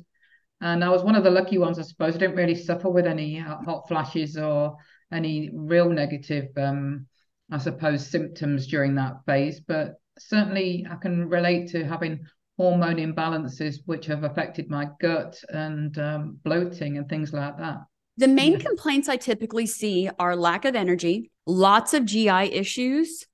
And 0.62 0.84
I 0.84 0.88
was 0.88 1.02
one 1.02 1.16
of 1.16 1.24
the 1.24 1.30
lucky 1.30 1.58
ones, 1.58 1.78
I 1.78 1.82
suppose. 1.82 2.14
I 2.14 2.18
didn't 2.18 2.36
really 2.36 2.54
suffer 2.54 2.88
with 2.88 3.06
any 3.06 3.38
hot 3.38 3.88
flashes 3.88 4.38
or 4.38 4.76
any 5.12 5.50
real 5.52 5.90
negative, 5.90 6.48
um, 6.56 7.06
I 7.50 7.58
suppose, 7.58 8.08
symptoms 8.08 8.68
during 8.68 8.94
that 8.94 9.16
phase. 9.26 9.60
But 9.60 9.96
certainly, 10.18 10.86
I 10.88 10.94
can 10.94 11.28
relate 11.28 11.68
to 11.70 11.84
having 11.84 12.20
hormone 12.56 12.96
imbalances 12.96 13.80
which 13.86 14.06
have 14.06 14.22
affected 14.22 14.70
my 14.70 14.86
gut 15.00 15.36
and 15.48 15.98
um, 15.98 16.38
bloating 16.44 16.96
and 16.96 17.08
things 17.08 17.32
like 17.32 17.58
that. 17.58 17.78
The 18.18 18.28
main 18.28 18.60
complaints 18.60 19.08
I 19.08 19.16
typically 19.16 19.66
see 19.66 20.10
are 20.18 20.36
lack 20.36 20.64
of 20.64 20.76
energy, 20.76 21.32
lots 21.44 21.92
of 21.92 22.04
GI 22.04 22.52
issues. 22.52 23.26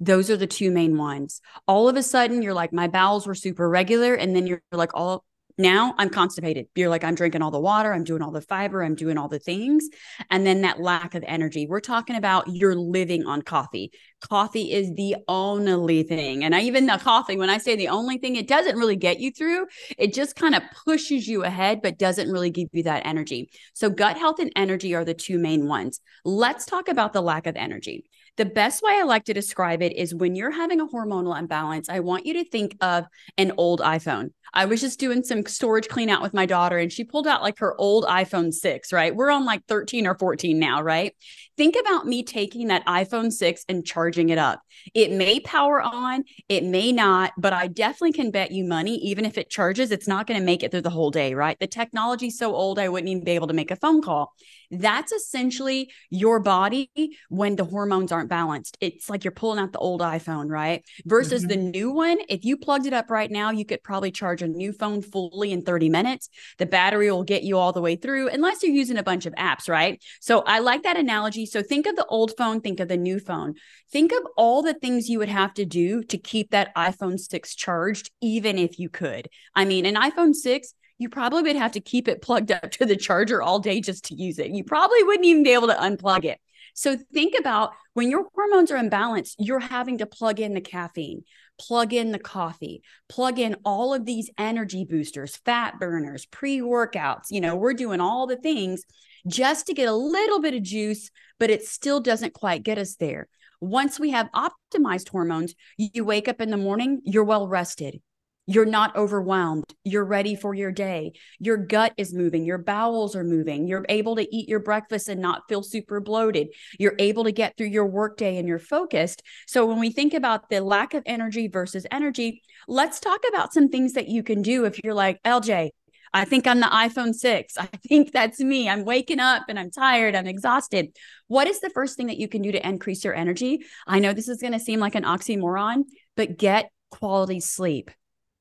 Those 0.00 0.30
are 0.30 0.36
the 0.36 0.48
two 0.48 0.72
main 0.72 0.98
ones. 0.98 1.40
All 1.68 1.88
of 1.88 1.96
a 1.96 2.02
sudden, 2.02 2.42
you're 2.42 2.54
like, 2.54 2.72
my 2.72 2.88
bowels 2.88 3.24
were 3.24 3.36
super 3.36 3.68
regular. 3.68 4.14
And 4.14 4.34
then 4.34 4.48
you're 4.48 4.62
like, 4.72 4.90
all 4.94 5.24
now 5.58 5.94
I'm 5.98 6.10
constipated. 6.10 6.66
You're 6.74 6.88
like, 6.88 7.04
I'm 7.04 7.14
drinking 7.14 7.42
all 7.42 7.50
the 7.50 7.60
water, 7.60 7.92
I'm 7.92 8.04
doing 8.04 8.22
all 8.22 8.30
the 8.30 8.40
fiber, 8.40 8.82
I'm 8.82 8.94
doing 8.94 9.18
all 9.18 9.28
the 9.28 9.38
things. 9.38 9.88
And 10.30 10.46
then 10.46 10.62
that 10.62 10.80
lack 10.80 11.14
of 11.14 11.24
energy. 11.26 11.66
We're 11.66 11.80
talking 11.80 12.16
about 12.16 12.48
you're 12.48 12.74
living 12.74 13.26
on 13.26 13.42
coffee. 13.42 13.92
Coffee 14.20 14.72
is 14.72 14.92
the 14.94 15.16
only 15.28 16.02
thing. 16.02 16.44
And 16.44 16.54
I 16.54 16.62
even 16.62 16.88
uh, 16.88 16.96
the 16.96 17.04
coffee, 17.04 17.36
when 17.36 17.50
I 17.50 17.58
say 17.58 17.76
the 17.76 17.88
only 17.88 18.18
thing, 18.18 18.36
it 18.36 18.46
doesn't 18.48 18.76
really 18.76 18.96
get 18.96 19.20
you 19.20 19.30
through. 19.30 19.66
It 19.98 20.14
just 20.14 20.36
kind 20.36 20.54
of 20.54 20.62
pushes 20.84 21.26
you 21.26 21.44
ahead, 21.44 21.82
but 21.82 21.98
doesn't 21.98 22.30
really 22.30 22.50
give 22.50 22.68
you 22.72 22.84
that 22.84 23.06
energy. 23.06 23.50
So 23.74 23.90
gut 23.90 24.16
health 24.18 24.38
and 24.38 24.52
energy 24.56 24.94
are 24.94 25.04
the 25.04 25.14
two 25.14 25.38
main 25.38 25.66
ones. 25.66 26.00
Let's 26.24 26.64
talk 26.64 26.88
about 26.88 27.12
the 27.12 27.20
lack 27.20 27.46
of 27.46 27.56
energy. 27.56 28.04
The 28.38 28.46
best 28.46 28.82
way 28.82 28.92
I 28.94 29.02
like 29.02 29.24
to 29.24 29.34
describe 29.34 29.82
it 29.82 29.92
is 29.94 30.14
when 30.14 30.34
you're 30.34 30.50
having 30.50 30.80
a 30.80 30.86
hormonal 30.86 31.38
imbalance, 31.38 31.90
I 31.90 32.00
want 32.00 32.24
you 32.24 32.34
to 32.34 32.44
think 32.44 32.76
of 32.80 33.04
an 33.36 33.52
old 33.58 33.80
iPhone. 33.80 34.30
I 34.54 34.64
was 34.66 34.80
just 34.80 34.98
doing 34.98 35.22
some 35.22 35.44
storage 35.46 35.88
clean 35.88 36.08
out 36.08 36.22
with 36.22 36.34
my 36.34 36.46
daughter 36.46 36.78
and 36.78 36.92
she 36.92 37.04
pulled 37.04 37.26
out 37.26 37.42
like 37.42 37.58
her 37.58 37.78
old 37.78 38.04
iPhone 38.04 38.52
6, 38.52 38.92
right? 38.92 39.14
We're 39.14 39.30
on 39.30 39.44
like 39.44 39.66
13 39.66 40.06
or 40.06 40.14
14 40.14 40.58
now, 40.58 40.82
right? 40.82 41.14
Think 41.56 41.76
about 41.78 42.06
me 42.06 42.22
taking 42.22 42.68
that 42.68 42.86
iPhone 42.86 43.32
6 43.32 43.64
and 43.68 43.84
charging 43.84 44.30
it 44.30 44.38
up. 44.38 44.60
It 44.94 45.12
may 45.12 45.40
power 45.40 45.80
on, 45.80 46.24
it 46.48 46.64
may 46.64 46.92
not, 46.92 47.32
but 47.38 47.52
I 47.52 47.66
definitely 47.66 48.12
can 48.12 48.30
bet 48.30 48.50
you 48.50 48.64
money, 48.64 48.96
even 48.96 49.24
if 49.24 49.38
it 49.38 49.50
charges, 49.50 49.90
it's 49.90 50.08
not 50.08 50.26
going 50.26 50.40
to 50.40 50.44
make 50.44 50.62
it 50.62 50.70
through 50.70 50.82
the 50.82 50.90
whole 50.90 51.10
day, 51.10 51.34
right? 51.34 51.58
The 51.58 51.66
technology's 51.66 52.38
so 52.38 52.54
old, 52.54 52.78
I 52.78 52.88
wouldn't 52.88 53.10
even 53.10 53.24
be 53.24 53.32
able 53.32 53.48
to 53.48 53.54
make 53.54 53.70
a 53.70 53.76
phone 53.76 54.02
call. 54.02 54.34
That's 54.72 55.12
essentially 55.12 55.92
your 56.08 56.40
body 56.40 56.90
when 57.28 57.56
the 57.56 57.64
hormones 57.64 58.10
aren't 58.10 58.30
balanced. 58.30 58.78
It's 58.80 59.10
like 59.10 59.22
you're 59.22 59.32
pulling 59.32 59.58
out 59.58 59.72
the 59.72 59.78
old 59.78 60.00
iPhone, 60.00 60.48
right? 60.48 60.82
Versus 61.04 61.42
mm-hmm. 61.42 61.48
the 61.50 61.56
new 61.56 61.90
one. 61.90 62.18
If 62.28 62.44
you 62.44 62.56
plugged 62.56 62.86
it 62.86 62.94
up 62.94 63.10
right 63.10 63.30
now, 63.30 63.50
you 63.50 63.66
could 63.66 63.82
probably 63.82 64.10
charge 64.10 64.40
a 64.40 64.48
new 64.48 64.72
phone 64.72 65.02
fully 65.02 65.52
in 65.52 65.62
30 65.62 65.90
minutes. 65.90 66.30
The 66.56 66.66
battery 66.66 67.10
will 67.10 67.22
get 67.22 67.42
you 67.42 67.58
all 67.58 67.72
the 67.72 67.82
way 67.82 67.96
through, 67.96 68.30
unless 68.30 68.62
you're 68.62 68.72
using 68.72 68.96
a 68.96 69.02
bunch 69.02 69.26
of 69.26 69.34
apps, 69.34 69.68
right? 69.68 70.02
So 70.20 70.40
I 70.40 70.60
like 70.60 70.84
that 70.84 70.96
analogy. 70.96 71.44
So 71.44 71.62
think 71.62 71.86
of 71.86 71.94
the 71.94 72.06
old 72.06 72.32
phone, 72.38 72.62
think 72.62 72.80
of 72.80 72.88
the 72.88 72.96
new 72.96 73.20
phone. 73.20 73.54
Think 73.90 74.12
of 74.12 74.26
all 74.38 74.62
the 74.62 74.74
things 74.74 75.10
you 75.10 75.18
would 75.18 75.28
have 75.28 75.52
to 75.54 75.66
do 75.66 76.02
to 76.04 76.16
keep 76.16 76.50
that 76.50 76.74
iPhone 76.74 77.20
6 77.20 77.54
charged, 77.54 78.10
even 78.22 78.56
if 78.56 78.78
you 78.78 78.88
could. 78.88 79.28
I 79.54 79.66
mean, 79.66 79.84
an 79.84 79.96
iPhone 79.96 80.34
6 80.34 80.74
you 81.02 81.08
probably 81.08 81.42
would 81.42 81.56
have 81.56 81.72
to 81.72 81.80
keep 81.80 82.06
it 82.06 82.22
plugged 82.22 82.52
up 82.52 82.70
to 82.70 82.86
the 82.86 82.96
charger 82.96 83.42
all 83.42 83.58
day 83.58 83.80
just 83.80 84.04
to 84.04 84.14
use 84.14 84.38
it. 84.38 84.52
You 84.52 84.62
probably 84.62 85.02
wouldn't 85.02 85.26
even 85.26 85.42
be 85.42 85.52
able 85.52 85.66
to 85.66 85.74
unplug 85.74 86.24
it. 86.24 86.38
So 86.74 86.96
think 87.12 87.34
about 87.38 87.72
when 87.94 88.08
your 88.08 88.28
hormones 88.34 88.70
are 88.70 88.78
imbalanced, 88.78 89.34
you're 89.38 89.58
having 89.58 89.98
to 89.98 90.06
plug 90.06 90.38
in 90.38 90.54
the 90.54 90.60
caffeine, 90.60 91.24
plug 91.60 91.92
in 91.92 92.12
the 92.12 92.18
coffee, 92.20 92.82
plug 93.08 93.40
in 93.40 93.56
all 93.64 93.92
of 93.92 94.06
these 94.06 94.30
energy 94.38 94.86
boosters, 94.88 95.36
fat 95.36 95.80
burners, 95.80 96.24
pre 96.26 96.60
workouts. 96.60 97.26
You 97.30 97.40
know, 97.40 97.56
we're 97.56 97.74
doing 97.74 98.00
all 98.00 98.26
the 98.26 98.36
things 98.36 98.84
just 99.26 99.66
to 99.66 99.74
get 99.74 99.88
a 99.88 99.92
little 99.92 100.40
bit 100.40 100.54
of 100.54 100.62
juice, 100.62 101.10
but 101.38 101.50
it 101.50 101.66
still 101.66 102.00
doesn't 102.00 102.32
quite 102.32 102.62
get 102.62 102.78
us 102.78 102.94
there. 102.94 103.28
Once 103.60 104.00
we 104.00 104.10
have 104.10 104.30
optimized 104.32 105.08
hormones, 105.08 105.54
you 105.76 106.04
wake 106.04 106.28
up 106.28 106.40
in 106.40 106.50
the 106.50 106.56
morning, 106.56 107.00
you're 107.04 107.24
well 107.24 107.48
rested. 107.48 108.00
You're 108.46 108.66
not 108.66 108.96
overwhelmed. 108.96 109.64
You're 109.84 110.04
ready 110.04 110.34
for 110.34 110.52
your 110.52 110.72
day. 110.72 111.12
Your 111.38 111.56
gut 111.56 111.94
is 111.96 112.12
moving. 112.12 112.44
Your 112.44 112.58
bowels 112.58 113.14
are 113.14 113.22
moving. 113.22 113.68
You're 113.68 113.86
able 113.88 114.16
to 114.16 114.36
eat 114.36 114.48
your 114.48 114.58
breakfast 114.58 115.08
and 115.08 115.20
not 115.20 115.42
feel 115.48 115.62
super 115.62 116.00
bloated. 116.00 116.48
You're 116.78 116.96
able 116.98 117.24
to 117.24 117.32
get 117.32 117.56
through 117.56 117.68
your 117.68 117.86
workday 117.86 118.38
and 118.38 118.48
you're 118.48 118.58
focused. 118.58 119.22
So, 119.46 119.64
when 119.64 119.78
we 119.78 119.90
think 119.90 120.12
about 120.12 120.50
the 120.50 120.60
lack 120.60 120.92
of 120.94 121.04
energy 121.06 121.46
versus 121.46 121.86
energy, 121.92 122.42
let's 122.66 122.98
talk 122.98 123.20
about 123.28 123.52
some 123.52 123.68
things 123.68 123.92
that 123.92 124.08
you 124.08 124.24
can 124.24 124.42
do 124.42 124.64
if 124.64 124.82
you're 124.82 124.94
like, 124.94 125.22
LJ, 125.22 125.70
I 126.12 126.24
think 126.24 126.46
I'm 126.46 126.60
the 126.60 126.66
iPhone 126.66 127.14
6. 127.14 127.56
I 127.58 127.68
think 127.88 128.12
that's 128.12 128.40
me. 128.40 128.68
I'm 128.68 128.84
waking 128.84 129.20
up 129.20 129.44
and 129.48 129.58
I'm 129.58 129.70
tired. 129.70 130.16
I'm 130.16 130.26
exhausted. 130.26 130.96
What 131.28 131.46
is 131.46 131.60
the 131.60 131.70
first 131.70 131.96
thing 131.96 132.08
that 132.08 132.18
you 132.18 132.26
can 132.26 132.42
do 132.42 132.52
to 132.52 132.68
increase 132.68 133.04
your 133.04 133.14
energy? 133.14 133.64
I 133.86 134.00
know 134.00 134.12
this 134.12 134.28
is 134.28 134.40
going 134.40 134.52
to 134.52 134.60
seem 134.60 134.80
like 134.80 134.96
an 134.96 135.04
oxymoron, 135.04 135.84
but 136.16 136.36
get 136.38 136.70
quality 136.90 137.40
sleep. 137.40 137.90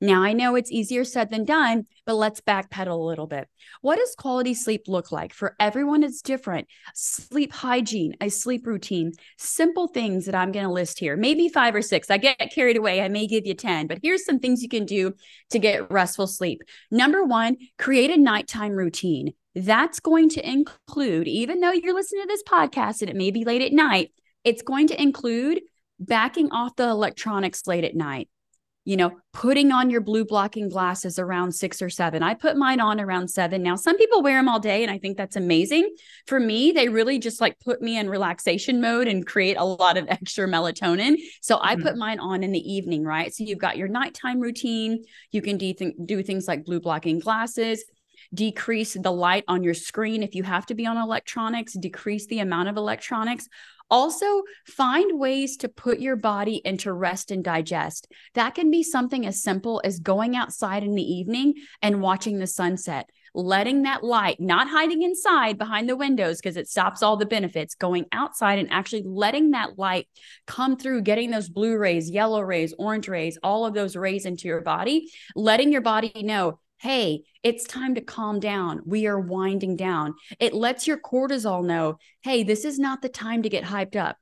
Now, 0.03 0.23
I 0.23 0.33
know 0.33 0.55
it's 0.55 0.71
easier 0.71 1.03
said 1.03 1.29
than 1.29 1.45
done, 1.45 1.85
but 2.07 2.15
let's 2.15 2.41
backpedal 2.41 2.87
a 2.87 2.95
little 2.95 3.27
bit. 3.27 3.47
What 3.81 3.97
does 3.97 4.15
quality 4.15 4.55
sleep 4.55 4.85
look 4.87 5.11
like? 5.11 5.31
For 5.31 5.55
everyone, 5.59 6.01
it's 6.01 6.23
different. 6.23 6.67
Sleep 6.95 7.53
hygiene, 7.53 8.15
a 8.19 8.29
sleep 8.29 8.65
routine, 8.65 9.13
simple 9.37 9.87
things 9.87 10.25
that 10.25 10.33
I'm 10.33 10.51
going 10.51 10.65
to 10.65 10.71
list 10.71 10.97
here, 10.97 11.15
maybe 11.15 11.49
five 11.49 11.75
or 11.75 11.83
six. 11.83 12.09
I 12.09 12.17
get 12.17 12.51
carried 12.53 12.77
away. 12.77 13.01
I 13.01 13.09
may 13.09 13.27
give 13.27 13.45
you 13.45 13.53
10, 13.53 13.85
but 13.85 13.99
here's 14.01 14.25
some 14.25 14.39
things 14.39 14.63
you 14.63 14.69
can 14.69 14.85
do 14.85 15.13
to 15.51 15.59
get 15.59 15.91
restful 15.91 16.25
sleep. 16.25 16.63
Number 16.89 17.23
one, 17.23 17.57
create 17.77 18.09
a 18.09 18.17
nighttime 18.17 18.71
routine. 18.71 19.33
That's 19.53 19.99
going 19.99 20.29
to 20.29 20.49
include, 20.49 21.27
even 21.27 21.59
though 21.59 21.73
you're 21.73 21.93
listening 21.93 22.23
to 22.23 22.27
this 22.27 22.43
podcast 22.43 23.01
and 23.01 23.09
it 23.09 23.15
may 23.15 23.29
be 23.29 23.45
late 23.45 23.61
at 23.61 23.71
night, 23.71 24.11
it's 24.43 24.63
going 24.63 24.87
to 24.87 24.99
include 24.99 25.61
backing 25.99 26.51
off 26.51 26.75
the 26.75 26.87
electronics 26.87 27.67
late 27.67 27.83
at 27.83 27.95
night 27.95 28.29
you 28.83 28.97
know, 28.97 29.11
putting 29.31 29.71
on 29.71 29.89
your 29.89 30.01
blue 30.01 30.25
blocking 30.25 30.67
glasses 30.67 31.19
around 31.19 31.51
six 31.51 31.81
or 31.81 31.89
seven. 31.89 32.23
I 32.23 32.33
put 32.33 32.57
mine 32.57 32.79
on 32.79 32.99
around 32.99 33.27
seven. 33.29 33.61
Now, 33.61 33.75
some 33.75 33.95
people 33.97 34.23
wear 34.23 34.39
them 34.39 34.49
all 34.49 34.59
day, 34.59 34.81
and 34.81 34.91
I 34.91 34.97
think 34.97 35.17
that's 35.17 35.35
amazing. 35.35 35.93
For 36.25 36.39
me, 36.39 36.71
they 36.71 36.89
really 36.89 37.19
just 37.19 37.39
like 37.39 37.59
put 37.59 37.81
me 37.81 37.97
in 37.97 38.09
relaxation 38.09 38.81
mode 38.81 39.07
and 39.07 39.25
create 39.25 39.57
a 39.57 39.63
lot 39.63 39.97
of 39.97 40.05
extra 40.09 40.47
melatonin. 40.47 41.17
So 41.41 41.59
I 41.61 41.75
mm-hmm. 41.75 41.83
put 41.83 41.97
mine 41.97 42.19
on 42.19 42.43
in 42.43 42.51
the 42.51 42.73
evening, 42.73 43.03
right? 43.03 43.33
So 43.33 43.43
you've 43.43 43.59
got 43.59 43.77
your 43.77 43.87
nighttime 43.87 44.39
routine. 44.39 45.03
You 45.31 45.41
can 45.41 45.57
do, 45.57 45.73
th- 45.73 45.95
do 46.03 46.23
things 46.23 46.47
like 46.47 46.65
blue 46.65 46.79
blocking 46.79 47.19
glasses 47.19 47.83
decrease 48.33 48.93
the 48.93 49.11
light 49.11 49.43
on 49.47 49.63
your 49.63 49.73
screen 49.73 50.23
if 50.23 50.35
you 50.35 50.43
have 50.43 50.65
to 50.67 50.75
be 50.75 50.85
on 50.85 50.97
electronics, 50.97 51.73
decrease 51.73 52.27
the 52.27 52.39
amount 52.39 52.69
of 52.69 52.77
electronics. 52.77 53.47
Also, 53.89 54.43
find 54.65 55.19
ways 55.19 55.57
to 55.57 55.67
put 55.67 55.99
your 55.99 56.15
body 56.15 56.61
into 56.63 56.93
rest 56.93 57.29
and 57.29 57.43
digest. 57.43 58.07
That 58.35 58.55
can 58.55 58.71
be 58.71 58.83
something 58.83 59.25
as 59.25 59.43
simple 59.43 59.81
as 59.83 59.99
going 59.99 60.37
outside 60.37 60.83
in 60.83 60.95
the 60.95 61.03
evening 61.03 61.55
and 61.81 62.01
watching 62.01 62.39
the 62.39 62.47
sunset, 62.47 63.09
letting 63.33 63.81
that 63.81 64.01
light, 64.01 64.39
not 64.39 64.69
hiding 64.69 65.01
inside 65.01 65.57
behind 65.57 65.89
the 65.89 65.97
windows 65.97 66.37
because 66.37 66.55
it 66.55 66.69
stops 66.69 67.03
all 67.03 67.17
the 67.17 67.25
benefits, 67.25 67.75
going 67.75 68.05
outside 68.13 68.59
and 68.59 68.71
actually 68.71 69.03
letting 69.05 69.51
that 69.51 69.77
light 69.77 70.07
come 70.47 70.77
through, 70.77 71.01
getting 71.01 71.29
those 71.29 71.49
blue 71.49 71.77
rays, 71.77 72.09
yellow 72.09 72.39
rays, 72.39 72.73
orange 72.79 73.09
rays, 73.09 73.37
all 73.43 73.65
of 73.65 73.73
those 73.73 73.97
rays 73.97 74.25
into 74.25 74.47
your 74.47 74.61
body, 74.61 75.11
letting 75.35 75.69
your 75.69 75.81
body 75.81 76.13
know 76.15 76.59
hey, 76.81 77.21
it's 77.43 77.63
time 77.65 77.93
to 77.93 78.01
calm 78.01 78.39
down. 78.39 78.81
We 78.85 79.05
are 79.05 79.19
winding 79.19 79.75
down. 79.75 80.15
It 80.39 80.53
lets 80.53 80.87
your 80.87 80.97
cortisol 80.97 81.63
know, 81.63 81.97
hey, 82.23 82.41
this 82.41 82.65
is 82.65 82.79
not 82.79 83.03
the 83.03 83.09
time 83.09 83.43
to 83.43 83.49
get 83.49 83.63
hyped 83.63 83.95
up. 83.95 84.17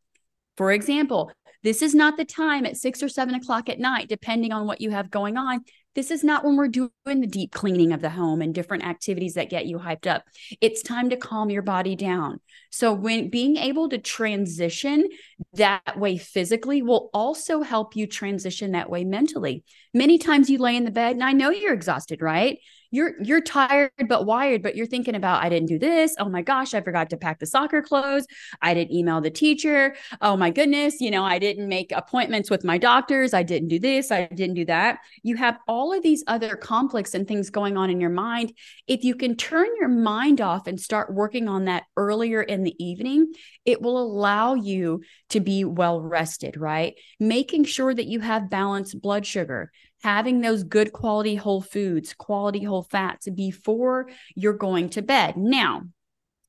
For 0.57 0.73
example, 0.73 1.31
this 1.63 1.81
is 1.81 1.95
not 1.95 2.17
the 2.17 2.25
time 2.25 2.65
at 2.65 2.75
six 2.75 3.01
or 3.01 3.07
seven 3.07 3.33
o'clock 3.33 3.69
at 3.69 3.79
night, 3.79 4.09
depending 4.09 4.51
on 4.51 4.67
what 4.67 4.81
you 4.81 4.91
have 4.91 5.09
going 5.09 5.37
on, 5.37 5.61
this 5.95 6.11
is 6.11 6.23
not 6.23 6.43
when 6.45 6.55
we're 6.55 6.67
doing 6.67 6.89
the 7.05 7.27
deep 7.27 7.51
cleaning 7.51 7.91
of 7.91 8.01
the 8.01 8.09
home 8.09 8.41
and 8.41 8.53
different 8.53 8.85
activities 8.85 9.33
that 9.33 9.49
get 9.49 9.65
you 9.65 9.79
hyped 9.79 10.07
up. 10.07 10.23
It's 10.61 10.81
time 10.81 11.09
to 11.09 11.17
calm 11.17 11.49
your 11.49 11.61
body 11.61 11.95
down. 11.95 12.39
So, 12.71 12.93
when 12.93 13.29
being 13.29 13.57
able 13.57 13.89
to 13.89 13.97
transition 13.97 15.07
that 15.53 15.97
way 15.97 16.17
physically 16.17 16.81
will 16.81 17.09
also 17.13 17.61
help 17.61 17.95
you 17.95 18.07
transition 18.07 18.71
that 18.71 18.89
way 18.89 19.03
mentally. 19.03 19.63
Many 19.93 20.17
times 20.17 20.49
you 20.49 20.59
lay 20.59 20.75
in 20.75 20.85
the 20.85 20.91
bed 20.91 21.13
and 21.13 21.23
I 21.23 21.33
know 21.33 21.49
you're 21.49 21.73
exhausted, 21.73 22.21
right? 22.21 22.59
You're 22.91 23.13
you're 23.21 23.41
tired 23.41 23.91
but 24.07 24.25
wired 24.25 24.63
but 24.63 24.75
you're 24.75 24.85
thinking 24.85 25.15
about 25.15 25.43
i 25.43 25.49
didn't 25.49 25.67
do 25.67 25.79
this. 25.79 26.15
Oh 26.19 26.29
my 26.29 26.41
gosh 26.41 26.73
i 26.73 26.81
forgot 26.81 27.09
to 27.11 27.17
pack 27.17 27.39
the 27.39 27.45
soccer 27.45 27.81
clothes. 27.81 28.25
I 28.61 28.73
didn't 28.73 28.93
email 28.93 29.21
the 29.21 29.29
teacher. 29.29 29.95
Oh 30.21 30.35
my 30.35 30.49
goodness 30.49 31.01
you 31.01 31.11
know 31.11 31.23
i 31.23 31.39
didn't 31.39 31.67
make 31.67 31.91
appointments 31.91 32.49
with 32.49 32.63
my 32.63 32.77
doctors. 32.77 33.33
I 33.33 33.43
didn't 33.43 33.69
do 33.69 33.79
this. 33.79 34.11
I 34.11 34.27
didn't 34.27 34.55
do 34.55 34.65
that 34.65 34.99
you 35.23 35.35
have 35.35 35.59
all 35.67 35.93
of 35.93 36.03
these 36.03 36.23
other 36.27 36.55
conflicts 36.55 37.13
and 37.13 37.27
things 37.27 37.49
going 37.49 37.77
on 37.77 37.89
in 37.89 37.99
your 37.99 38.09
mind. 38.09 38.53
If 38.87 39.03
you 39.03 39.15
can 39.15 39.35
turn 39.35 39.67
your 39.79 39.89
mind 39.89 40.41
off 40.41 40.67
and 40.67 40.79
start 40.79 41.13
working 41.13 41.47
on 41.47 41.65
that 41.65 41.83
earlier 41.97 42.41
in 42.41 42.63
the 42.63 42.75
evening 42.83 43.33
it 43.65 43.81
will 43.81 44.01
allow 44.01 44.55
you 44.55 45.01
to 45.29 45.39
be 45.39 45.63
well 45.63 46.01
rested 46.01 46.57
right? 46.57 46.95
Making 47.19 47.65
sure 47.65 47.93
that 47.93 48.07
you 48.07 48.19
have 48.19 48.49
balanced 48.49 49.01
blood 49.01 49.25
sugar 49.25 49.71
having 50.03 50.41
those 50.41 50.63
good 50.63 50.93
quality 50.93 51.35
whole 51.35 51.61
foods, 51.61 52.13
quality 52.13 52.63
whole 52.63 52.83
fats 52.83 53.27
before 53.29 54.09
you're 54.35 54.53
going 54.53 54.89
to 54.89 55.01
bed. 55.01 55.35
Now, 55.37 55.83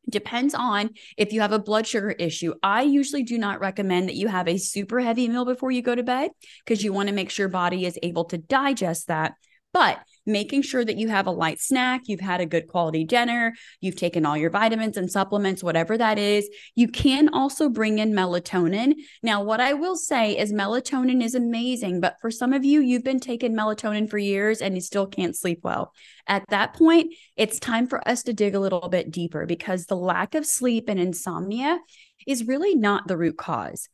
depends 0.09 0.55
on 0.55 0.91
if 1.17 1.33
you 1.33 1.41
have 1.41 1.53
a 1.53 1.59
blood 1.59 1.87
sugar 1.87 2.11
issue. 2.11 2.55
I 2.63 2.83
usually 2.83 3.23
do 3.23 3.39
not 3.39 3.61
recommend 3.61 4.09
that 4.09 4.17
you 4.17 4.29
have 4.29 4.49
a 4.49 4.59
super 4.59 5.01
heavy 5.01 5.29
meal 5.29 5.45
before 5.45 5.71
you 5.71 5.83
go 5.83 5.95
to 5.95 6.03
bed 6.03 6.31
because 6.65 6.83
you 6.83 6.93
want 6.93 7.09
to 7.09 7.15
make 7.15 7.31
sure 7.31 7.45
your 7.45 7.51
body 7.51 7.87
is 7.87 7.99
able 8.03 8.25
to 8.27 8.39
digest 8.39 9.09
that. 9.09 9.35
But 9.73 9.99
making 10.27 10.63
sure 10.63 10.85
that 10.85 10.97
you 10.97 11.09
have 11.09 11.27
a 11.27 11.31
light 11.31 11.61
snack, 11.61 12.03
you've 12.07 12.21
had 12.21 12.41
a 12.41 12.47
good 12.47 12.69
quality 12.69 13.05
dinner, 13.05 13.55
you've 13.81 13.97
taken 13.97 14.27
all 14.27 14.37
your 14.37 14.51
vitamins 14.51 14.97
and 14.97 15.11
supplements, 15.11 15.63
whatever 15.63 15.97
that 15.99 16.19
is. 16.19 16.49
You 16.75 16.89
can 16.89 17.29
also 17.29 17.69
bring 17.69 17.99
in 17.99 18.13
melatonin. 18.13 18.95
Now, 19.23 19.43
what 19.43 19.61
I 19.61 19.75
will 19.75 19.97
say 19.97 20.39
is 20.39 20.53
melatonin 20.53 21.23
is 21.23 21.35
amazing, 21.35 22.01
but 22.01 22.17
for 22.21 22.31
some 22.31 22.53
of 22.53 22.65
you, 22.65 22.81
you've 22.81 23.05
been 23.05 23.21
taking 23.21 23.55
melatonin 23.55 24.09
for 24.09 24.19
years 24.19 24.61
and 24.61 24.75
you 24.75 24.81
still 24.81 25.07
can't 25.07 25.37
sleep 25.37 25.61
well. 25.63 25.93
At 26.27 26.45
that 26.51 26.75
point, 26.75 27.15
it's 27.37 27.59
time 27.59 27.87
for 27.87 28.07
us 28.09 28.23
to 28.25 28.33
dig 28.33 28.55
a 28.55 28.61
little 28.61 28.89
bit 28.89 29.11
deeper 29.11 29.47
because 29.47 29.87
the 29.87 29.97
lack 29.97 30.35
of 30.35 30.47
sleep 30.47 30.89
and 30.89 31.01
insomnia 31.01 31.79
is 32.27 32.47
really 32.47 32.75
not 32.75 33.09
the 33.09 33.17
root 33.17 33.37
cause. 33.37 33.89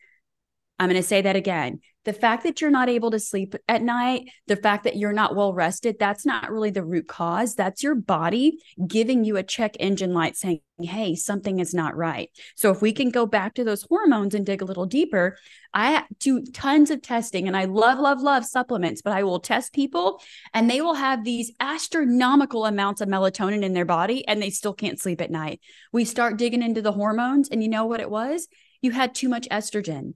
I'm 0.79 0.89
going 0.89 1.01
to 1.01 1.07
say 1.07 1.23
that 1.23 1.37
again 1.37 1.81
the 2.07 2.13
fact 2.13 2.45
that 2.45 2.61
you're 2.61 2.71
not 2.71 2.89
able 2.89 3.11
to 3.11 3.19
sleep 3.19 3.57
at 3.67 3.83
night, 3.83 4.31
the 4.47 4.55
fact 4.55 4.85
that 4.85 4.97
you're 4.97 5.13
not 5.13 5.35
well 5.35 5.53
rested, 5.53 5.97
that's 5.99 6.25
not 6.25 6.53
really 6.53 6.71
the 6.71 6.85
root 6.85 7.09
cause. 7.09 7.57
That's 7.57 7.83
your 7.83 7.97
body 7.97 8.59
giving 8.87 9.25
you 9.25 9.37
a 9.37 9.43
check 9.43 9.77
engine 9.81 10.15
light 10.15 10.37
saying, 10.37 10.61
hey, 10.79 11.17
something 11.17 11.59
is 11.59 11.75
not 11.75 11.97
right. 11.97 12.31
So 12.55 12.71
if 12.71 12.81
we 12.81 12.93
can 12.93 13.11
go 13.11 13.27
back 13.27 13.55
to 13.55 13.65
those 13.65 13.85
hormones 13.89 14.37
and 14.37 14.47
dig 14.47 14.63
a 14.63 14.65
little 14.65 14.87
deeper, 14.87 15.37
I 15.75 16.05
do 16.21 16.45
tons 16.45 16.93
of 16.93 17.03
testing 17.03 17.49
and 17.49 17.57
I 17.57 17.65
love, 17.65 17.99
love, 17.99 18.23
love 18.23 18.45
supplements, 18.45 19.03
but 19.03 19.13
I 19.13 19.25
will 19.25 19.41
test 19.41 19.73
people 19.73 20.23
and 20.55 20.71
they 20.71 20.81
will 20.81 20.95
have 20.95 21.25
these 21.25 21.51
astronomical 21.59 22.67
amounts 22.67 23.01
of 23.01 23.09
melatonin 23.09 23.65
in 23.65 23.73
their 23.73 23.85
body 23.85 24.27
and 24.29 24.41
they 24.41 24.51
still 24.51 24.75
can't 24.75 25.01
sleep 25.01 25.21
at 25.21 25.33
night. 25.33 25.61
We 25.93 26.05
start 26.05 26.39
digging 26.39 26.63
into 26.63 26.83
the 26.83 26.93
hormones 26.93 27.49
and 27.49 27.65
you 27.65 27.69
know 27.69 27.87
what 27.87 28.01
it 28.01 28.11
was? 28.11 28.47
You 28.81 28.93
had 28.93 29.13
too 29.13 29.29
much 29.29 29.49
estrogen 29.51 30.13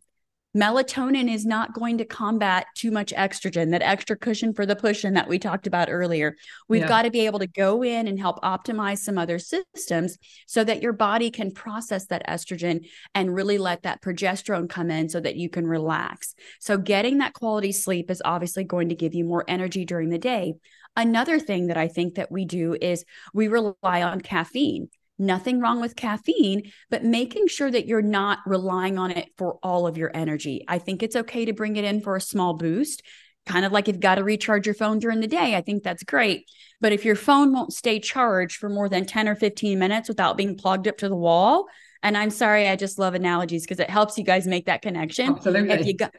melatonin 0.56 1.32
is 1.32 1.46
not 1.46 1.74
going 1.74 1.98
to 1.98 2.04
combat 2.04 2.66
too 2.74 2.90
much 2.90 3.12
estrogen, 3.12 3.70
that 3.70 3.82
extra 3.82 4.16
cushion 4.16 4.52
for 4.52 4.66
the 4.66 4.76
pushing 4.76 5.12
that 5.14 5.28
we 5.28 5.38
talked 5.38 5.66
about 5.66 5.90
earlier. 5.90 6.36
We've 6.68 6.82
yeah. 6.82 6.88
got 6.88 7.02
to 7.02 7.10
be 7.10 7.26
able 7.26 7.38
to 7.38 7.46
go 7.46 7.82
in 7.82 8.08
and 8.08 8.18
help 8.18 8.42
optimize 8.42 8.98
some 8.98 9.18
other 9.18 9.38
systems 9.38 10.18
so 10.46 10.64
that 10.64 10.82
your 10.82 10.92
body 10.92 11.30
can 11.30 11.52
process 11.52 12.06
that 12.06 12.26
estrogen 12.26 12.88
and 13.14 13.34
really 13.34 13.58
let 13.58 13.82
that 13.82 14.02
progesterone 14.02 14.68
come 14.68 14.90
in 14.90 15.08
so 15.08 15.20
that 15.20 15.36
you 15.36 15.48
can 15.48 15.66
relax. 15.66 16.34
So, 16.58 16.76
getting 16.78 17.18
that 17.18 17.34
quality 17.34 17.72
sleep 17.72 18.10
is 18.10 18.22
obviously 18.24 18.64
going 18.64 18.88
to 18.88 18.94
give 18.94 19.14
you 19.14 19.24
more 19.24 19.44
energy 19.46 19.84
during 19.84 20.08
the 20.08 20.18
day. 20.18 20.54
Another 20.96 21.38
thing 21.38 21.68
that 21.68 21.76
I 21.76 21.86
think 21.86 22.16
that 22.16 22.32
we 22.32 22.44
do 22.44 22.76
is 22.80 23.04
we 23.32 23.48
rely 23.48 24.02
on 24.02 24.20
caffeine 24.20 24.88
nothing 25.20 25.60
wrong 25.60 25.80
with 25.80 25.96
caffeine, 25.96 26.72
but 26.90 27.04
making 27.04 27.46
sure 27.46 27.70
that 27.70 27.86
you're 27.86 28.02
not 28.02 28.38
relying 28.46 28.98
on 28.98 29.10
it 29.10 29.30
for 29.36 29.58
all 29.62 29.86
of 29.86 29.96
your 29.96 30.10
energy. 30.14 30.64
I 30.66 30.78
think 30.78 31.02
it's 31.02 31.16
okay 31.16 31.44
to 31.44 31.52
bring 31.52 31.76
it 31.76 31.84
in 31.84 32.00
for 32.00 32.16
a 32.16 32.20
small 32.20 32.54
boost. 32.54 33.02
Kind 33.46 33.64
of 33.64 33.72
like 33.72 33.88
you've 33.88 34.00
got 34.00 34.16
to 34.16 34.24
recharge 34.24 34.66
your 34.66 34.74
phone 34.74 34.98
during 34.98 35.20
the 35.20 35.26
day. 35.26 35.54
I 35.54 35.60
think 35.60 35.82
that's 35.82 36.02
great. 36.02 36.46
But 36.80 36.92
if 36.92 37.04
your 37.04 37.16
phone 37.16 37.52
won't 37.52 37.72
stay 37.72 38.00
charged 38.00 38.56
for 38.56 38.68
more 38.68 38.88
than 38.88 39.04
10 39.04 39.28
or 39.28 39.34
15 39.34 39.78
minutes 39.78 40.08
without 40.08 40.36
being 40.36 40.56
plugged 40.56 40.88
up 40.88 40.98
to 40.98 41.08
the 41.08 41.16
wall, 41.16 41.66
and 42.02 42.16
I'm 42.16 42.30
sorry, 42.30 42.68
I 42.68 42.76
just 42.76 42.98
love 42.98 43.14
analogies 43.14 43.62
because 43.62 43.80
it 43.80 43.90
helps 43.90 44.16
you 44.16 44.24
guys 44.24 44.46
make 44.46 44.66
that 44.66 44.82
connection. 44.82 45.34
Absolutely. 45.34 45.74
If 45.74 45.86
you 45.86 45.96
got 45.96 46.14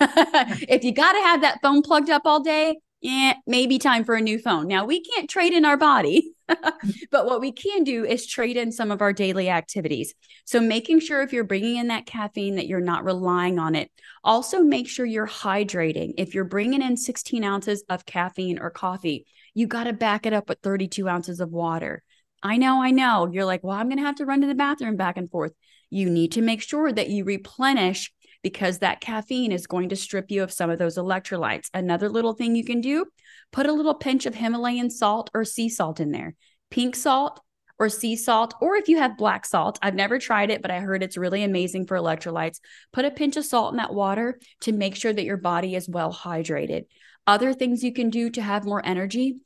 if 0.00 0.84
you 0.84 0.92
got 0.92 1.12
to 1.12 1.18
have 1.20 1.40
that 1.40 1.58
phone 1.62 1.82
plugged 1.82 2.10
up 2.10 2.22
all 2.24 2.40
day, 2.40 2.78
yeah, 3.02 3.34
maybe 3.48 3.80
time 3.80 4.04
for 4.04 4.14
a 4.14 4.20
new 4.20 4.38
phone. 4.38 4.68
Now, 4.68 4.84
we 4.84 5.02
can't 5.02 5.28
trade 5.28 5.52
in 5.52 5.64
our 5.64 5.76
body, 5.76 6.32
but 7.10 7.26
what 7.26 7.40
we 7.40 7.50
can 7.50 7.82
do 7.82 8.04
is 8.04 8.26
trade 8.26 8.56
in 8.56 8.70
some 8.70 8.92
of 8.92 9.02
our 9.02 9.12
daily 9.12 9.50
activities. 9.50 10.14
So, 10.44 10.60
making 10.60 11.00
sure 11.00 11.20
if 11.20 11.32
you're 11.32 11.42
bringing 11.42 11.76
in 11.76 11.88
that 11.88 12.06
caffeine 12.06 12.56
that 12.56 12.68
you're 12.68 12.80
not 12.80 13.04
relying 13.04 13.58
on 13.58 13.74
it. 13.74 13.90
Also, 14.22 14.60
make 14.60 14.88
sure 14.88 15.04
you're 15.04 15.26
hydrating. 15.26 16.12
If 16.16 16.32
you're 16.32 16.44
bringing 16.44 16.80
in 16.80 16.96
16 16.96 17.42
ounces 17.42 17.82
of 17.88 18.06
caffeine 18.06 18.60
or 18.60 18.70
coffee, 18.70 19.26
you 19.52 19.66
got 19.66 19.84
to 19.84 19.92
back 19.92 20.24
it 20.24 20.32
up 20.32 20.48
with 20.48 20.60
32 20.62 21.08
ounces 21.08 21.40
of 21.40 21.50
water. 21.50 22.04
I 22.40 22.56
know, 22.56 22.82
I 22.82 22.92
know. 22.92 23.28
You're 23.32 23.44
like, 23.44 23.64
well, 23.64 23.76
I'm 23.76 23.88
going 23.88 23.98
to 23.98 24.04
have 24.04 24.16
to 24.16 24.26
run 24.26 24.40
to 24.42 24.46
the 24.46 24.54
bathroom 24.54 24.96
back 24.96 25.16
and 25.16 25.30
forth. 25.30 25.52
You 25.90 26.08
need 26.08 26.32
to 26.32 26.42
make 26.42 26.62
sure 26.62 26.92
that 26.92 27.10
you 27.10 27.24
replenish 27.24 28.12
because 28.42 28.78
that 28.78 29.00
caffeine 29.00 29.52
is 29.52 29.66
going 29.66 29.88
to 29.90 29.96
strip 29.96 30.30
you 30.30 30.42
of 30.42 30.52
some 30.52 30.70
of 30.70 30.78
those 30.78 30.96
electrolytes. 30.96 31.68
Another 31.72 32.08
little 32.08 32.32
thing 32.32 32.54
you 32.54 32.64
can 32.64 32.80
do 32.80 33.06
put 33.52 33.66
a 33.66 33.72
little 33.72 33.94
pinch 33.94 34.26
of 34.26 34.34
Himalayan 34.34 34.90
salt 34.90 35.30
or 35.34 35.44
sea 35.44 35.68
salt 35.68 36.00
in 36.00 36.10
there. 36.10 36.34
Pink 36.70 36.96
salt 36.96 37.40
or 37.78 37.88
sea 37.88 38.16
salt, 38.16 38.54
or 38.60 38.76
if 38.76 38.88
you 38.88 38.98
have 38.98 39.16
black 39.16 39.44
salt, 39.44 39.78
I've 39.82 39.94
never 39.94 40.18
tried 40.18 40.50
it, 40.50 40.62
but 40.62 40.70
I 40.70 40.80
heard 40.80 41.02
it's 41.02 41.16
really 41.16 41.42
amazing 41.42 41.86
for 41.86 41.96
electrolytes. 41.96 42.60
Put 42.92 43.04
a 43.04 43.10
pinch 43.10 43.36
of 43.36 43.44
salt 43.44 43.72
in 43.72 43.78
that 43.78 43.94
water 43.94 44.38
to 44.60 44.72
make 44.72 44.94
sure 44.94 45.12
that 45.12 45.24
your 45.24 45.36
body 45.36 45.74
is 45.74 45.88
well 45.88 46.12
hydrated. 46.12 46.84
Other 47.26 47.52
things 47.52 47.82
you 47.82 47.92
can 47.92 48.10
do 48.10 48.30
to 48.30 48.42
have 48.42 48.64
more 48.64 48.84
energy 48.84 49.36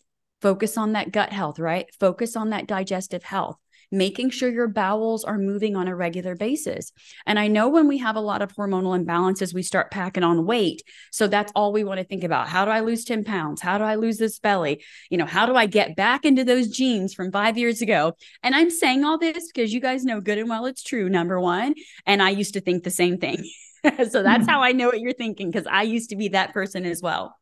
focus 0.42 0.76
on 0.76 0.92
that 0.92 1.12
gut 1.12 1.32
health, 1.32 1.58
right? 1.58 1.86
Focus 1.98 2.36
on 2.36 2.50
that 2.50 2.66
digestive 2.66 3.22
health 3.22 3.56
making 3.90 4.30
sure 4.30 4.48
your 4.48 4.68
bowels 4.68 5.24
are 5.24 5.38
moving 5.38 5.76
on 5.76 5.88
a 5.88 5.94
regular 5.94 6.34
basis. 6.34 6.92
And 7.26 7.38
I 7.38 7.48
know 7.48 7.68
when 7.68 7.88
we 7.88 7.98
have 7.98 8.16
a 8.16 8.20
lot 8.20 8.42
of 8.42 8.52
hormonal 8.54 8.98
imbalances, 8.98 9.54
we 9.54 9.62
start 9.62 9.90
packing 9.90 10.22
on 10.22 10.46
weight. 10.46 10.82
So 11.12 11.26
that's 11.26 11.52
all 11.54 11.72
we 11.72 11.84
want 11.84 11.98
to 11.98 12.04
think 12.04 12.24
about. 12.24 12.48
How 12.48 12.64
do 12.64 12.70
I 12.70 12.80
lose 12.80 13.04
10 13.04 13.24
pounds? 13.24 13.60
How 13.60 13.78
do 13.78 13.84
I 13.84 13.94
lose 13.94 14.18
this 14.18 14.38
belly? 14.38 14.82
You 15.10 15.18
know, 15.18 15.26
how 15.26 15.46
do 15.46 15.54
I 15.54 15.66
get 15.66 15.96
back 15.96 16.24
into 16.24 16.44
those 16.44 16.68
jeans 16.68 17.14
from 17.14 17.32
five 17.32 17.56
years 17.58 17.80
ago? 17.80 18.14
And 18.42 18.54
I'm 18.54 18.70
saying 18.70 19.04
all 19.04 19.18
this 19.18 19.50
because 19.52 19.72
you 19.72 19.80
guys 19.80 20.04
know 20.04 20.20
good 20.20 20.38
and 20.38 20.48
well 20.48 20.66
it's 20.66 20.82
true, 20.82 21.08
number 21.08 21.40
one. 21.40 21.74
And 22.06 22.22
I 22.22 22.30
used 22.30 22.54
to 22.54 22.60
think 22.60 22.84
the 22.84 22.90
same 22.90 23.18
thing. 23.18 23.48
so 24.10 24.22
that's 24.22 24.44
hmm. 24.44 24.50
how 24.50 24.62
I 24.62 24.72
know 24.72 24.88
what 24.88 25.00
you're 25.00 25.12
thinking 25.12 25.50
because 25.50 25.66
I 25.66 25.82
used 25.82 26.10
to 26.10 26.16
be 26.16 26.28
that 26.28 26.52
person 26.52 26.84
as 26.84 27.02
well. 27.02 27.36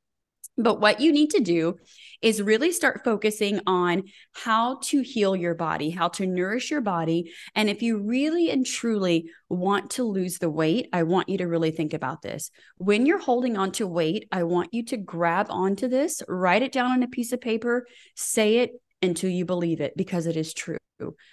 But 0.56 0.80
what 0.80 1.00
you 1.00 1.12
need 1.12 1.30
to 1.30 1.40
do 1.40 1.76
is 2.22 2.40
really 2.40 2.70
start 2.70 3.02
focusing 3.04 3.60
on 3.66 4.04
how 4.32 4.78
to 4.84 5.02
heal 5.02 5.34
your 5.34 5.54
body, 5.54 5.90
how 5.90 6.08
to 6.08 6.26
nourish 6.26 6.70
your 6.70 6.80
body. 6.80 7.32
And 7.54 7.68
if 7.68 7.82
you 7.82 7.98
really 7.98 8.50
and 8.50 8.64
truly 8.64 9.30
want 9.48 9.90
to 9.92 10.04
lose 10.04 10.38
the 10.38 10.48
weight, 10.48 10.88
I 10.92 11.02
want 11.02 11.28
you 11.28 11.38
to 11.38 11.48
really 11.48 11.72
think 11.72 11.92
about 11.92 12.22
this. 12.22 12.50
When 12.76 13.04
you're 13.04 13.18
holding 13.18 13.56
on 13.56 13.72
to 13.72 13.86
weight, 13.86 14.28
I 14.30 14.44
want 14.44 14.72
you 14.72 14.84
to 14.86 14.96
grab 14.96 15.48
onto 15.50 15.88
this, 15.88 16.22
write 16.28 16.62
it 16.62 16.72
down 16.72 16.92
on 16.92 17.02
a 17.02 17.08
piece 17.08 17.32
of 17.32 17.40
paper, 17.40 17.86
say 18.14 18.58
it 18.58 18.70
until 19.02 19.30
you 19.30 19.44
believe 19.44 19.80
it 19.80 19.96
because 19.96 20.26
it 20.26 20.36
is 20.36 20.54
true. 20.54 20.78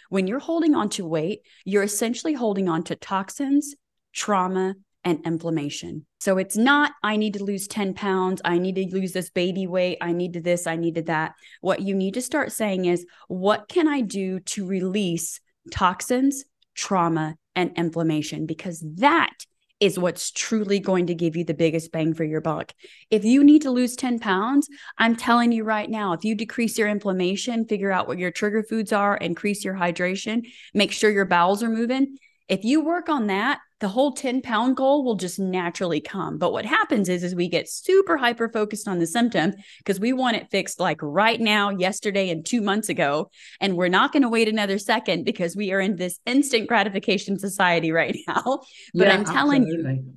When 0.09 0.27
you're 0.27 0.39
holding 0.39 0.75
on 0.75 0.89
to 0.89 1.05
weight, 1.05 1.41
you're 1.63 1.83
essentially 1.83 2.33
holding 2.33 2.67
on 2.67 2.83
to 2.85 2.95
toxins, 2.95 3.75
trauma, 4.13 4.75
and 5.03 5.25
inflammation. 5.25 6.05
So 6.19 6.37
it's 6.37 6.55
not, 6.55 6.91
I 7.03 7.17
need 7.17 7.33
to 7.33 7.43
lose 7.43 7.67
10 7.67 7.93
pounds. 7.93 8.41
I 8.45 8.57
need 8.59 8.75
to 8.75 8.87
lose 8.95 9.13
this 9.13 9.29
baby 9.29 9.67
weight. 9.67 9.97
I 10.01 10.11
need 10.11 10.33
to 10.33 10.41
this. 10.41 10.67
I 10.67 10.75
needed 10.75 11.07
that. 11.07 11.33
What 11.61 11.81
you 11.81 11.95
need 11.95 12.13
to 12.13 12.21
start 12.21 12.51
saying 12.51 12.85
is, 12.85 13.05
what 13.27 13.67
can 13.67 13.87
I 13.87 14.01
do 14.01 14.39
to 14.39 14.65
release 14.65 15.39
toxins, 15.71 16.45
trauma, 16.75 17.35
and 17.55 17.71
inflammation? 17.75 18.45
Because 18.45 18.83
that 18.97 19.33
is 19.79 19.97
what's 19.97 20.29
truly 20.29 20.79
going 20.79 21.07
to 21.07 21.15
give 21.15 21.35
you 21.35 21.43
the 21.43 21.55
biggest 21.55 21.91
bang 21.91 22.13
for 22.13 22.23
your 22.23 22.39
buck. 22.39 22.71
If 23.09 23.25
you 23.25 23.43
need 23.43 23.63
to 23.63 23.71
lose 23.71 23.95
10 23.95 24.19
pounds, 24.19 24.69
I'm 24.99 25.15
telling 25.15 25.51
you 25.51 25.63
right 25.63 25.89
now, 25.89 26.13
if 26.13 26.23
you 26.23 26.35
decrease 26.35 26.77
your 26.77 26.87
inflammation, 26.87 27.65
figure 27.65 27.91
out 27.91 28.07
what 28.07 28.19
your 28.19 28.29
trigger 28.29 28.61
foods 28.61 28.93
are, 28.93 29.17
increase 29.17 29.65
your 29.65 29.73
hydration, 29.73 30.45
make 30.75 30.91
sure 30.91 31.09
your 31.09 31.25
bowels 31.25 31.63
are 31.63 31.69
moving. 31.69 32.17
If 32.47 32.63
you 32.63 32.81
work 32.81 33.09
on 33.09 33.27
that, 33.27 33.59
the 33.81 33.87
whole 33.87 34.13
10 34.13 34.41
pound 34.41 34.77
goal 34.77 35.03
will 35.03 35.15
just 35.15 35.39
naturally 35.39 35.99
come. 35.99 36.37
But 36.37 36.53
what 36.53 36.65
happens 36.65 37.09
is, 37.09 37.23
is 37.23 37.35
we 37.35 37.49
get 37.49 37.67
super 37.67 38.15
hyper 38.15 38.47
focused 38.47 38.87
on 38.87 38.99
the 38.99 39.07
symptom 39.07 39.53
because 39.79 39.99
we 39.99 40.13
want 40.13 40.37
it 40.37 40.49
fixed 40.51 40.79
like 40.79 40.99
right 41.01 41.41
now, 41.41 41.71
yesterday, 41.71 42.29
and 42.29 42.45
two 42.45 42.61
months 42.61 42.89
ago. 42.89 43.31
And 43.59 43.75
we're 43.75 43.89
not 43.89 44.13
going 44.13 44.21
to 44.21 44.29
wait 44.29 44.47
another 44.47 44.77
second 44.77 45.25
because 45.25 45.55
we 45.55 45.71
are 45.73 45.81
in 45.81 45.95
this 45.95 46.19
instant 46.25 46.67
gratification 46.67 47.39
society 47.39 47.91
right 47.91 48.15
now. 48.27 48.61
But 48.93 49.07
yeah, 49.07 49.13
I'm 49.13 49.25
telling 49.25 49.63
absolutely. 49.63 49.93
you, 49.93 50.13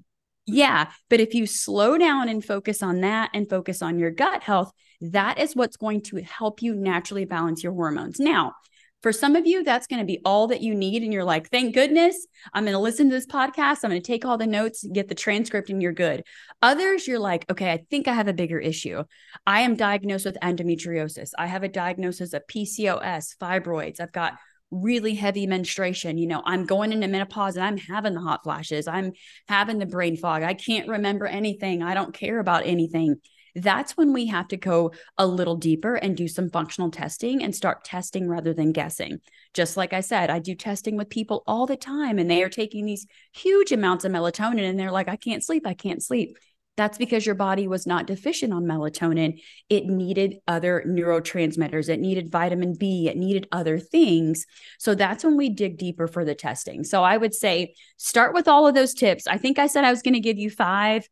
yeah. 0.46 0.90
But 1.08 1.20
if 1.20 1.32
you 1.34 1.46
slow 1.46 1.96
down 1.96 2.28
and 2.28 2.44
focus 2.44 2.82
on 2.82 3.00
that 3.00 3.30
and 3.32 3.48
focus 3.48 3.80
on 3.80 3.98
your 3.98 4.10
gut 4.10 4.42
health, 4.42 4.72
that 5.00 5.38
is 5.38 5.56
what's 5.56 5.78
going 5.78 6.02
to 6.02 6.22
help 6.22 6.60
you 6.62 6.74
naturally 6.74 7.24
balance 7.24 7.64
your 7.64 7.72
hormones. 7.72 8.20
Now, 8.20 8.52
for 9.04 9.12
some 9.12 9.36
of 9.36 9.46
you, 9.46 9.62
that's 9.62 9.86
going 9.86 9.98
to 9.98 10.06
be 10.06 10.22
all 10.24 10.46
that 10.46 10.62
you 10.62 10.74
need. 10.74 11.02
And 11.02 11.12
you're 11.12 11.24
like, 11.24 11.50
thank 11.50 11.74
goodness 11.74 12.26
I'm 12.54 12.64
going 12.64 12.72
to 12.72 12.78
listen 12.78 13.10
to 13.10 13.14
this 13.14 13.26
podcast. 13.26 13.80
I'm 13.84 13.90
going 13.90 14.00
to 14.00 14.06
take 14.06 14.24
all 14.24 14.38
the 14.38 14.46
notes, 14.46 14.82
get 14.94 15.08
the 15.08 15.14
transcript, 15.14 15.68
and 15.68 15.82
you're 15.82 15.92
good. 15.92 16.24
Others, 16.62 17.06
you're 17.06 17.18
like, 17.18 17.44
okay, 17.50 17.70
I 17.70 17.84
think 17.90 18.08
I 18.08 18.14
have 18.14 18.28
a 18.28 18.32
bigger 18.32 18.58
issue. 18.58 19.04
I 19.46 19.60
am 19.60 19.76
diagnosed 19.76 20.24
with 20.24 20.38
endometriosis. 20.42 21.32
I 21.36 21.48
have 21.48 21.62
a 21.62 21.68
diagnosis 21.68 22.32
of 22.32 22.46
PCOS, 22.46 23.36
fibroids. 23.36 24.00
I've 24.00 24.10
got 24.10 24.38
really 24.70 25.14
heavy 25.14 25.46
menstruation. 25.46 26.16
You 26.16 26.26
know, 26.26 26.42
I'm 26.42 26.64
going 26.64 26.90
into 26.90 27.06
menopause 27.06 27.56
and 27.56 27.64
I'm 27.66 27.76
having 27.76 28.14
the 28.14 28.22
hot 28.22 28.42
flashes. 28.42 28.88
I'm 28.88 29.12
having 29.48 29.80
the 29.80 29.84
brain 29.84 30.16
fog. 30.16 30.42
I 30.42 30.54
can't 30.54 30.88
remember 30.88 31.26
anything. 31.26 31.82
I 31.82 31.92
don't 31.92 32.14
care 32.14 32.38
about 32.38 32.64
anything 32.64 33.16
that's 33.54 33.96
when 33.96 34.12
we 34.12 34.26
have 34.26 34.48
to 34.48 34.56
go 34.56 34.92
a 35.18 35.26
little 35.26 35.56
deeper 35.56 35.94
and 35.94 36.16
do 36.16 36.28
some 36.28 36.50
functional 36.50 36.90
testing 36.90 37.42
and 37.42 37.54
start 37.54 37.84
testing 37.84 38.28
rather 38.28 38.52
than 38.52 38.72
guessing. 38.72 39.20
Just 39.52 39.76
like 39.76 39.92
I 39.92 40.00
said, 40.00 40.30
I 40.30 40.38
do 40.38 40.54
testing 40.54 40.96
with 40.96 41.08
people 41.08 41.42
all 41.46 41.66
the 41.66 41.76
time 41.76 42.18
and 42.18 42.30
they 42.30 42.42
are 42.42 42.48
taking 42.48 42.84
these 42.84 43.06
huge 43.32 43.72
amounts 43.72 44.04
of 44.04 44.12
melatonin 44.12 44.68
and 44.68 44.78
they're 44.78 44.90
like, 44.90 45.08
I 45.08 45.16
can't 45.16 45.44
sleep, 45.44 45.66
I 45.66 45.74
can't 45.74 46.02
sleep. 46.02 46.36
That's 46.76 46.98
because 46.98 47.24
your 47.24 47.36
body 47.36 47.68
was 47.68 47.86
not 47.86 48.08
deficient 48.08 48.52
on 48.52 48.64
melatonin. 48.64 49.40
It 49.68 49.86
needed 49.86 50.38
other 50.48 50.84
neurotransmitters. 50.84 51.88
It 51.88 52.00
needed 52.00 52.32
vitamin 52.32 52.74
B. 52.74 53.08
It 53.08 53.16
needed 53.16 53.46
other 53.52 53.78
things. 53.78 54.44
So 54.80 54.96
that's 54.96 55.22
when 55.22 55.36
we 55.36 55.50
dig 55.50 55.78
deeper 55.78 56.08
for 56.08 56.24
the 56.24 56.34
testing. 56.34 56.82
So 56.82 57.04
I 57.04 57.16
would 57.16 57.32
say 57.32 57.76
start 57.96 58.34
with 58.34 58.48
all 58.48 58.66
of 58.66 58.74
those 58.74 58.92
tips. 58.92 59.28
I 59.28 59.38
think 59.38 59.60
I 59.60 59.68
said 59.68 59.84
I 59.84 59.90
was 59.90 60.02
going 60.02 60.14
to 60.14 60.20
give 60.20 60.38
you 60.38 60.50
five. 60.50 61.08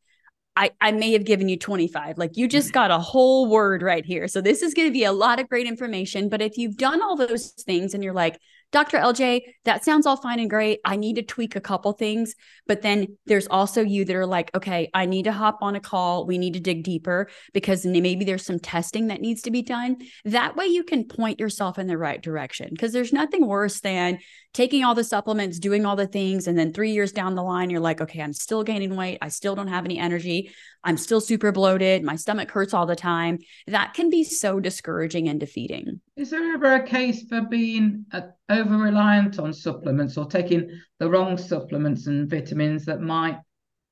I, 0.54 0.70
I 0.80 0.92
may 0.92 1.12
have 1.12 1.24
given 1.24 1.48
you 1.48 1.58
25. 1.58 2.18
Like 2.18 2.36
you 2.36 2.46
just 2.46 2.68
mm-hmm. 2.68 2.74
got 2.74 2.90
a 2.90 2.98
whole 2.98 3.48
word 3.48 3.82
right 3.82 4.04
here. 4.04 4.28
So 4.28 4.40
this 4.40 4.62
is 4.62 4.74
going 4.74 4.88
to 4.88 4.92
be 4.92 5.04
a 5.04 5.12
lot 5.12 5.40
of 5.40 5.48
great 5.48 5.66
information. 5.66 6.28
But 6.28 6.42
if 6.42 6.58
you've 6.58 6.76
done 6.76 7.02
all 7.02 7.16
those 7.16 7.50
things 7.50 7.94
and 7.94 8.04
you're 8.04 8.12
like, 8.12 8.38
Dr. 8.72 8.98
LJ, 8.98 9.42
that 9.64 9.85
sounds 9.85 10.06
all 10.06 10.16
fine 10.16 10.40
and 10.40 10.48
great. 10.48 10.80
I 10.85 10.96
need 10.96 11.16
to 11.16 11.22
tweak 11.22 11.56
a 11.56 11.61
couple 11.61 11.92
things. 11.92 12.35
But 12.66 12.82
then 12.82 13.18
there's 13.26 13.46
also 13.46 13.82
you 13.82 14.04
that 14.06 14.16
are 14.16 14.26
like, 14.26 14.50
okay, 14.54 14.90
I 14.94 15.04
need 15.06 15.24
to 15.24 15.32
hop 15.32 15.58
on 15.61 15.76
a 15.76 15.80
call. 15.80 16.26
We 16.26 16.38
need 16.38 16.54
to 16.54 16.61
dig 16.61 16.82
deeper 16.82 17.28
because 17.52 17.85
maybe 17.85 18.24
there's 18.24 18.46
some 18.46 18.58
testing 18.58 19.08
that 19.08 19.20
needs 19.20 19.42
to 19.42 19.50
be 19.50 19.62
done. 19.62 19.98
That 20.24 20.56
way 20.56 20.66
you 20.66 20.85
can 20.85 21.04
point 21.04 21.38
yourself 21.38 21.78
in 21.78 21.87
the 21.87 21.98
right 21.98 22.20
direction 22.20 22.68
because 22.70 22.92
there's 22.92 23.12
nothing 23.12 23.46
worse 23.46 23.80
than 23.80 24.18
taking 24.54 24.85
all 24.85 24.94
the 24.94 25.04
supplements, 25.04 25.58
doing 25.58 25.87
all 25.87 25.96
the 25.96 26.06
things. 26.06 26.46
And 26.46 26.58
then 26.58 26.72
three 26.72 26.92
years 26.92 27.12
down 27.12 27.35
the 27.35 27.42
line, 27.42 27.70
you're 27.70 27.80
like, 27.80 28.00
okay, 28.00 28.20
I'm 28.20 28.32
still 28.32 28.62
gaining 28.62 28.96
weight. 28.96 29.18
I 29.20 29.28
still 29.28 29.54
don't 29.54 29.68
have 29.68 29.85
any 29.85 29.98
energy. 29.98 30.50
I'm 30.85 30.96
still 30.96 31.20
super 31.20 31.52
bloated. 31.52 32.02
My 32.02 32.16
stomach 32.16 32.50
hurts 32.50 32.74
all 32.74 32.87
the 32.87 32.96
time. 32.96 33.38
That 33.66 33.94
can 33.94 34.11
be 34.11 34.24
so 34.24 34.61
discouraging 34.61 35.28
and 35.28 35.38
defeating. 35.38 36.00
Is 36.22 36.30
there 36.30 36.54
ever 36.54 36.74
a 36.74 36.87
case 36.87 37.24
for 37.28 37.40
being 37.40 38.06
uh, 38.12 38.20
over 38.48 38.76
reliant 38.76 39.40
on 39.40 39.52
supplements 39.52 40.16
or 40.16 40.24
taking 40.24 40.80
the 41.00 41.11
wrong 41.11 41.37
supplements 41.37 42.06
and 42.06 42.30
vitamins 42.30 42.85
that 42.85 43.00
might 43.00 43.40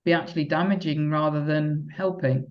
be 0.05 0.13
actually 0.13 0.45
damaging 0.45 1.11
rather 1.11 1.45
than 1.45 1.89
helping? 1.93 2.47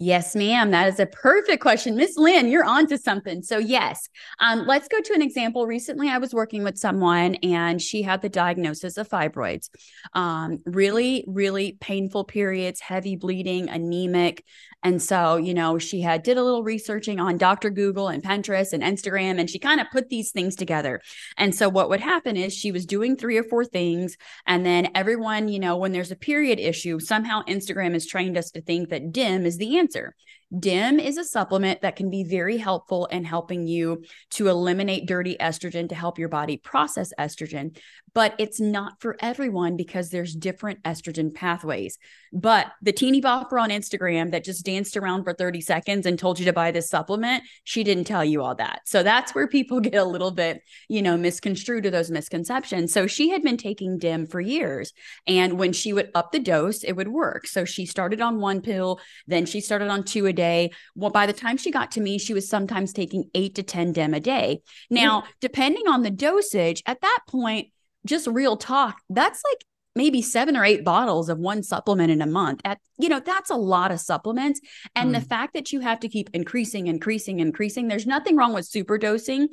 Yes, 0.00 0.36
ma'am. 0.36 0.70
That 0.70 0.86
is 0.86 1.00
a 1.00 1.06
perfect 1.06 1.60
question. 1.60 1.96
Miss 1.96 2.16
Lyn, 2.16 2.46
you're 2.46 2.64
on 2.64 2.86
to 2.86 2.96
something. 2.96 3.42
So, 3.42 3.58
yes, 3.58 4.08
um, 4.38 4.64
let's 4.68 4.86
go 4.86 5.00
to 5.00 5.12
an 5.12 5.22
example. 5.22 5.66
Recently, 5.66 6.08
I 6.08 6.18
was 6.18 6.32
working 6.32 6.62
with 6.62 6.78
someone 6.78 7.34
and 7.36 7.82
she 7.82 8.02
had 8.02 8.22
the 8.22 8.28
diagnosis 8.28 8.96
of 8.96 9.08
fibroids. 9.08 9.70
Um, 10.12 10.58
really, 10.64 11.24
really 11.26 11.76
painful 11.80 12.22
periods, 12.22 12.78
heavy 12.78 13.16
bleeding, 13.16 13.68
anemic. 13.68 14.44
And 14.84 15.02
so, 15.02 15.36
you 15.36 15.54
know, 15.54 15.78
she 15.78 16.00
had 16.00 16.22
did 16.22 16.36
a 16.36 16.42
little 16.42 16.62
researching 16.62 17.18
on 17.18 17.36
Dr. 17.36 17.68
Google 17.68 18.08
and 18.08 18.22
Pinterest 18.22 18.72
and 18.72 18.82
Instagram, 18.82 19.40
and 19.40 19.50
she 19.50 19.58
kind 19.58 19.80
of 19.80 19.88
put 19.90 20.08
these 20.08 20.30
things 20.30 20.54
together. 20.54 21.00
And 21.36 21.54
so, 21.54 21.68
what 21.68 21.88
would 21.88 22.00
happen 22.00 22.36
is 22.36 22.54
she 22.54 22.70
was 22.70 22.86
doing 22.86 23.16
three 23.16 23.36
or 23.36 23.42
four 23.42 23.64
things. 23.64 24.16
And 24.46 24.64
then 24.64 24.90
everyone, 24.94 25.48
you 25.48 25.58
know, 25.58 25.76
when 25.76 25.92
there's 25.92 26.12
a 26.12 26.16
period 26.16 26.60
issue, 26.60 27.00
somehow 27.00 27.42
Instagram 27.44 27.94
has 27.94 28.06
trained 28.06 28.38
us 28.38 28.52
to 28.52 28.62
think 28.62 28.90
that 28.90 29.12
DIM 29.12 29.46
is 29.46 29.58
the 29.58 29.78
answer. 29.78 30.14
DIM 30.56 30.98
is 30.98 31.18
a 31.18 31.24
supplement 31.24 31.82
that 31.82 31.96
can 31.96 32.08
be 32.08 32.24
very 32.24 32.56
helpful 32.56 33.04
in 33.06 33.24
helping 33.24 33.66
you 33.66 34.02
to 34.30 34.48
eliminate 34.48 35.06
dirty 35.06 35.36
estrogen 35.38 35.88
to 35.90 35.94
help 35.94 36.18
your 36.18 36.30
body 36.30 36.56
process 36.56 37.12
estrogen 37.18 37.76
but 38.14 38.34
it's 38.38 38.60
not 38.60 39.00
for 39.00 39.16
everyone 39.20 39.76
because 39.76 40.10
there's 40.10 40.34
different 40.34 40.82
estrogen 40.82 41.32
pathways. 41.32 41.98
But 42.32 42.66
the 42.82 42.92
teeny 42.92 43.20
bopper 43.20 43.60
on 43.60 43.70
Instagram 43.70 44.32
that 44.32 44.44
just 44.44 44.64
danced 44.64 44.96
around 44.96 45.24
for 45.24 45.32
30 45.32 45.60
seconds 45.60 46.04
and 46.04 46.18
told 46.18 46.38
you 46.38 46.44
to 46.46 46.52
buy 46.52 46.70
this 46.70 46.90
supplement, 46.90 47.44
she 47.64 47.84
didn't 47.84 48.04
tell 48.04 48.24
you 48.24 48.42
all 48.42 48.54
that. 48.56 48.80
So 48.86 49.02
that's 49.02 49.34
where 49.34 49.46
people 49.46 49.80
get 49.88 49.94
a 49.94 50.04
little 50.04 50.30
bit, 50.30 50.62
you 50.88 51.00
know, 51.00 51.16
misconstrued 51.16 51.84
to 51.84 51.90
those 51.90 52.10
misconceptions. 52.10 52.92
So 52.92 53.06
she 53.06 53.30
had 53.30 53.42
been 53.42 53.56
taking 53.56 53.98
DIM 53.98 54.26
for 54.26 54.40
years. 54.40 54.92
And 55.26 55.58
when 55.58 55.72
she 55.72 55.92
would 55.92 56.10
up 56.14 56.32
the 56.32 56.40
dose, 56.40 56.82
it 56.82 56.92
would 56.92 57.08
work. 57.08 57.46
So 57.46 57.64
she 57.64 57.86
started 57.86 58.20
on 58.20 58.40
one 58.40 58.60
pill, 58.60 59.00
then 59.26 59.46
she 59.46 59.60
started 59.60 59.88
on 59.88 60.04
two 60.04 60.26
a 60.26 60.32
day. 60.38 60.70
Well, 60.94 61.10
by 61.10 61.26
the 61.26 61.32
time 61.32 61.56
she 61.56 61.72
got 61.72 61.90
to 61.92 62.00
me, 62.00 62.16
she 62.16 62.32
was 62.32 62.48
sometimes 62.48 62.92
taking 62.92 63.28
eight 63.34 63.56
to 63.56 63.64
10 63.64 63.92
DIM 63.92 64.14
a 64.14 64.20
day. 64.20 64.60
Now, 64.88 65.24
depending 65.40 65.88
on 65.88 66.02
the 66.02 66.10
dosage, 66.10 66.82
at 66.86 67.00
that 67.00 67.18
point, 67.28 67.68
just 68.06 68.28
real 68.28 68.56
talk, 68.56 69.00
that's 69.10 69.42
like 69.44 69.64
maybe 69.94 70.22
seven 70.22 70.56
or 70.56 70.64
eight 70.64 70.84
bottles 70.84 71.28
of 71.28 71.38
one 71.38 71.62
supplement 71.62 72.10
in 72.10 72.22
a 72.22 72.26
month 72.26 72.60
at 72.64 72.78
you 72.98 73.08
know 73.08 73.20
that's 73.20 73.50
a 73.50 73.56
lot 73.56 73.90
of 73.90 74.00
supplements 74.00 74.60
and 74.94 75.10
mm. 75.10 75.14
the 75.14 75.20
fact 75.20 75.54
that 75.54 75.72
you 75.72 75.80
have 75.80 75.98
to 76.00 76.08
keep 76.08 76.30
increasing 76.32 76.86
increasing 76.86 77.40
increasing 77.40 77.88
there's 77.88 78.06
nothing 78.06 78.36
wrong 78.36 78.52
with 78.52 78.66
super 78.66 78.98
dosing 78.98 79.48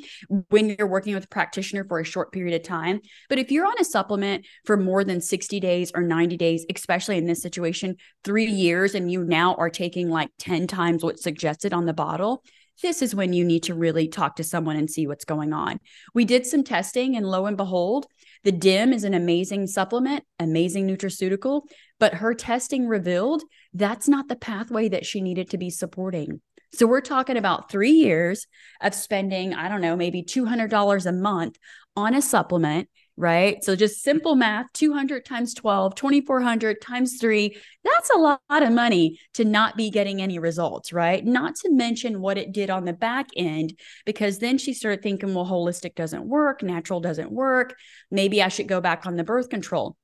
when 0.49 0.75
you're 0.77 0.87
working 0.87 1.13
with 1.13 1.25
a 1.25 1.29
practitioner 1.29 1.83
for 1.83 1.99
a 1.99 2.05
short 2.05 2.31
period 2.31 2.55
of 2.55 2.63
time 2.63 2.99
but 3.29 3.39
if 3.39 3.51
you're 3.51 3.65
on 3.65 3.79
a 3.79 3.85
supplement 3.85 4.45
for 4.65 4.77
more 4.77 5.03
than 5.03 5.21
60 5.21 5.59
days 5.59 5.91
or 5.95 6.01
90 6.01 6.37
days 6.37 6.65
especially 6.73 7.17
in 7.17 7.25
this 7.25 7.41
situation 7.41 7.95
3 8.23 8.45
years 8.45 8.95
and 8.95 9.11
you 9.11 9.23
now 9.23 9.55
are 9.55 9.69
taking 9.69 10.09
like 10.09 10.29
10 10.39 10.67
times 10.67 11.03
what's 11.03 11.23
suggested 11.23 11.73
on 11.73 11.85
the 11.85 11.93
bottle 11.93 12.43
this 12.81 13.01
is 13.01 13.15
when 13.15 13.33
you 13.33 13.45
need 13.45 13.63
to 13.63 13.73
really 13.73 14.07
talk 14.07 14.35
to 14.35 14.43
someone 14.43 14.75
and 14.75 14.89
see 14.89 15.07
what's 15.07 15.25
going 15.25 15.53
on. 15.53 15.79
We 16.13 16.25
did 16.25 16.45
some 16.45 16.63
testing, 16.63 17.15
and 17.15 17.25
lo 17.25 17.45
and 17.45 17.55
behold, 17.55 18.05
the 18.45 18.51
DIM 18.51 18.93
is 18.93 19.03
an 19.03 19.15
amazing 19.15 19.67
supplement, 19.67 20.23
amazing 20.39 20.87
nutraceutical, 20.87 21.63
but 21.99 22.13
her 22.13 22.33
testing 22.33 22.87
revealed 22.87 23.41
that's 23.73 24.07
not 24.07 24.29
the 24.29 24.35
pathway 24.35 24.87
that 24.87 25.05
she 25.05 25.19
needed 25.19 25.49
to 25.49 25.57
be 25.57 25.71
supporting. 25.71 26.41
So 26.73 26.85
we're 26.85 27.01
talking 27.01 27.37
about 27.37 27.71
three 27.71 27.91
years 27.91 28.45
of 28.81 28.93
spending, 28.93 29.53
I 29.53 29.67
don't 29.67 29.81
know, 29.81 29.95
maybe 29.95 30.23
$200 30.23 31.05
a 31.05 31.11
month 31.11 31.57
on 31.95 32.13
a 32.13 32.21
supplement 32.21 32.87
right? 33.17 33.63
So 33.63 33.75
just 33.75 34.03
simple 34.03 34.35
math 34.35 34.67
200 34.73 35.23
times 35.25 35.53
12, 35.53 35.95
2400 35.95 36.81
times 36.81 37.17
three. 37.19 37.57
That's 37.83 38.09
a 38.09 38.17
lot 38.17 38.39
of 38.49 38.71
money 38.71 39.19
to 39.35 39.45
not 39.45 39.77
be 39.77 39.89
getting 39.89 40.21
any 40.21 40.39
results, 40.39 40.91
right? 40.91 41.23
Not 41.23 41.55
to 41.57 41.71
mention 41.71 42.19
what 42.19 42.37
it 42.37 42.51
did 42.51 42.69
on 42.69 42.83
the 42.83 42.93
back 42.93 43.27
end, 43.35 43.73
because 44.05 44.39
then 44.39 44.57
she 44.57 44.73
started 44.73 45.01
thinking, 45.01 45.33
well, 45.33 45.45
holistic 45.45 45.95
doesn't 45.95 46.25
work, 46.25 46.61
natural 46.61 46.99
doesn't 46.99 47.31
work. 47.31 47.75
Maybe 48.11 48.41
I 48.41 48.49
should 48.49 48.67
go 48.67 48.81
back 48.81 49.05
on 49.05 49.15
the 49.15 49.23
birth 49.23 49.49
control 49.49 49.95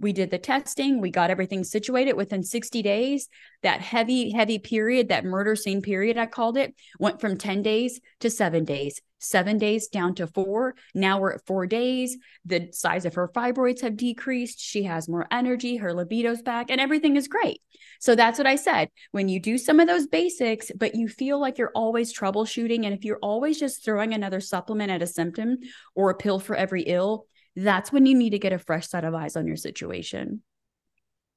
we 0.00 0.12
did 0.12 0.30
the 0.30 0.38
testing. 0.38 1.00
We 1.00 1.10
got 1.10 1.30
everything 1.30 1.62
situated 1.62 2.14
within 2.14 2.42
60 2.42 2.82
days. 2.82 3.28
That 3.62 3.82
heavy 3.82 4.32
heavy 4.32 4.58
period 4.58 5.08
that 5.08 5.24
murder 5.24 5.54
scene 5.54 5.82
period 5.82 6.16
i 6.16 6.24
called 6.24 6.56
it 6.56 6.74
went 6.98 7.20
from 7.20 7.36
10 7.36 7.62
days 7.62 8.00
to 8.20 8.30
7 8.30 8.64
days. 8.64 9.00
7 9.22 9.58
days 9.58 9.88
down 9.88 10.14
to 10.14 10.26
4 10.26 10.74
now 10.94 11.20
we're 11.20 11.34
at 11.34 11.46
4 11.46 11.66
days. 11.66 12.16
The 12.46 12.70
size 12.72 13.04
of 13.04 13.14
her 13.14 13.28
fibroids 13.28 13.82
have 13.82 13.96
decreased. 13.96 14.58
She 14.58 14.84
has 14.84 15.08
more 15.08 15.26
energy. 15.30 15.76
Her 15.76 15.92
libido's 15.92 16.40
back 16.40 16.70
and 16.70 16.80
everything 16.80 17.16
is 17.16 17.28
great. 17.28 17.60
So 18.00 18.14
that's 18.14 18.38
what 18.38 18.46
i 18.46 18.56
said. 18.56 18.88
When 19.10 19.28
you 19.28 19.38
do 19.38 19.58
some 19.58 19.78
of 19.78 19.86
those 19.86 20.06
basics 20.06 20.72
but 20.74 20.94
you 20.94 21.06
feel 21.06 21.38
like 21.38 21.58
you're 21.58 21.72
always 21.74 22.16
troubleshooting 22.16 22.86
and 22.86 22.94
if 22.94 23.04
you're 23.04 23.18
always 23.20 23.60
just 23.60 23.84
throwing 23.84 24.14
another 24.14 24.40
supplement 24.40 24.90
at 24.90 25.02
a 25.02 25.06
symptom 25.06 25.58
or 25.94 26.08
a 26.08 26.14
pill 26.16 26.40
for 26.40 26.56
every 26.56 26.82
ill 26.84 27.26
that's 27.56 27.92
when 27.92 28.06
you 28.06 28.14
need 28.14 28.30
to 28.30 28.38
get 28.38 28.52
a 28.52 28.58
fresh 28.58 28.88
set 28.88 29.04
of 29.04 29.14
eyes 29.14 29.36
on 29.36 29.46
your 29.46 29.56
situation. 29.56 30.42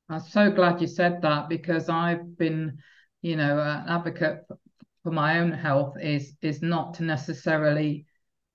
I'm 0.09 0.21
so 0.21 0.51
glad 0.51 0.81
you 0.81 0.87
said 0.87 1.21
that 1.21 1.49
because 1.49 1.89
I've 1.89 2.37
been, 2.37 2.79
you 3.21 3.35
know, 3.35 3.59
an 3.59 3.85
advocate 3.87 4.43
for 5.03 5.11
my 5.11 5.39
own 5.39 5.51
health 5.51 5.95
is 6.01 6.33
is 6.41 6.61
not 6.61 6.95
to 6.95 7.03
necessarily 7.03 8.05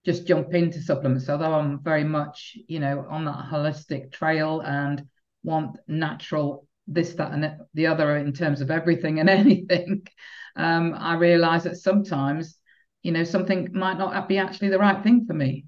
just 0.04 0.26
jump 0.26 0.54
into 0.54 0.80
supplements. 0.80 1.28
Although 1.28 1.54
I'm 1.54 1.82
very 1.82 2.04
much, 2.04 2.56
you 2.66 2.80
know, 2.80 3.06
on 3.10 3.24
that 3.26 3.46
holistic 3.50 4.12
trail 4.12 4.60
and 4.60 5.06
want 5.42 5.78
natural 5.86 6.66
this, 6.86 7.14
that, 7.14 7.32
and 7.32 7.56
the 7.74 7.86
other 7.86 8.16
in 8.16 8.32
terms 8.32 8.60
of 8.60 8.70
everything 8.70 9.20
and 9.20 9.28
anything. 9.42 10.06
Um, 10.56 10.94
I 10.96 11.14
realize 11.14 11.64
that 11.64 11.76
sometimes, 11.76 12.58
you 13.02 13.12
know, 13.12 13.24
something 13.24 13.68
might 13.72 13.98
not 13.98 14.28
be 14.28 14.38
actually 14.38 14.70
the 14.70 14.78
right 14.78 15.02
thing 15.02 15.26
for 15.26 15.34
me. 15.34 15.66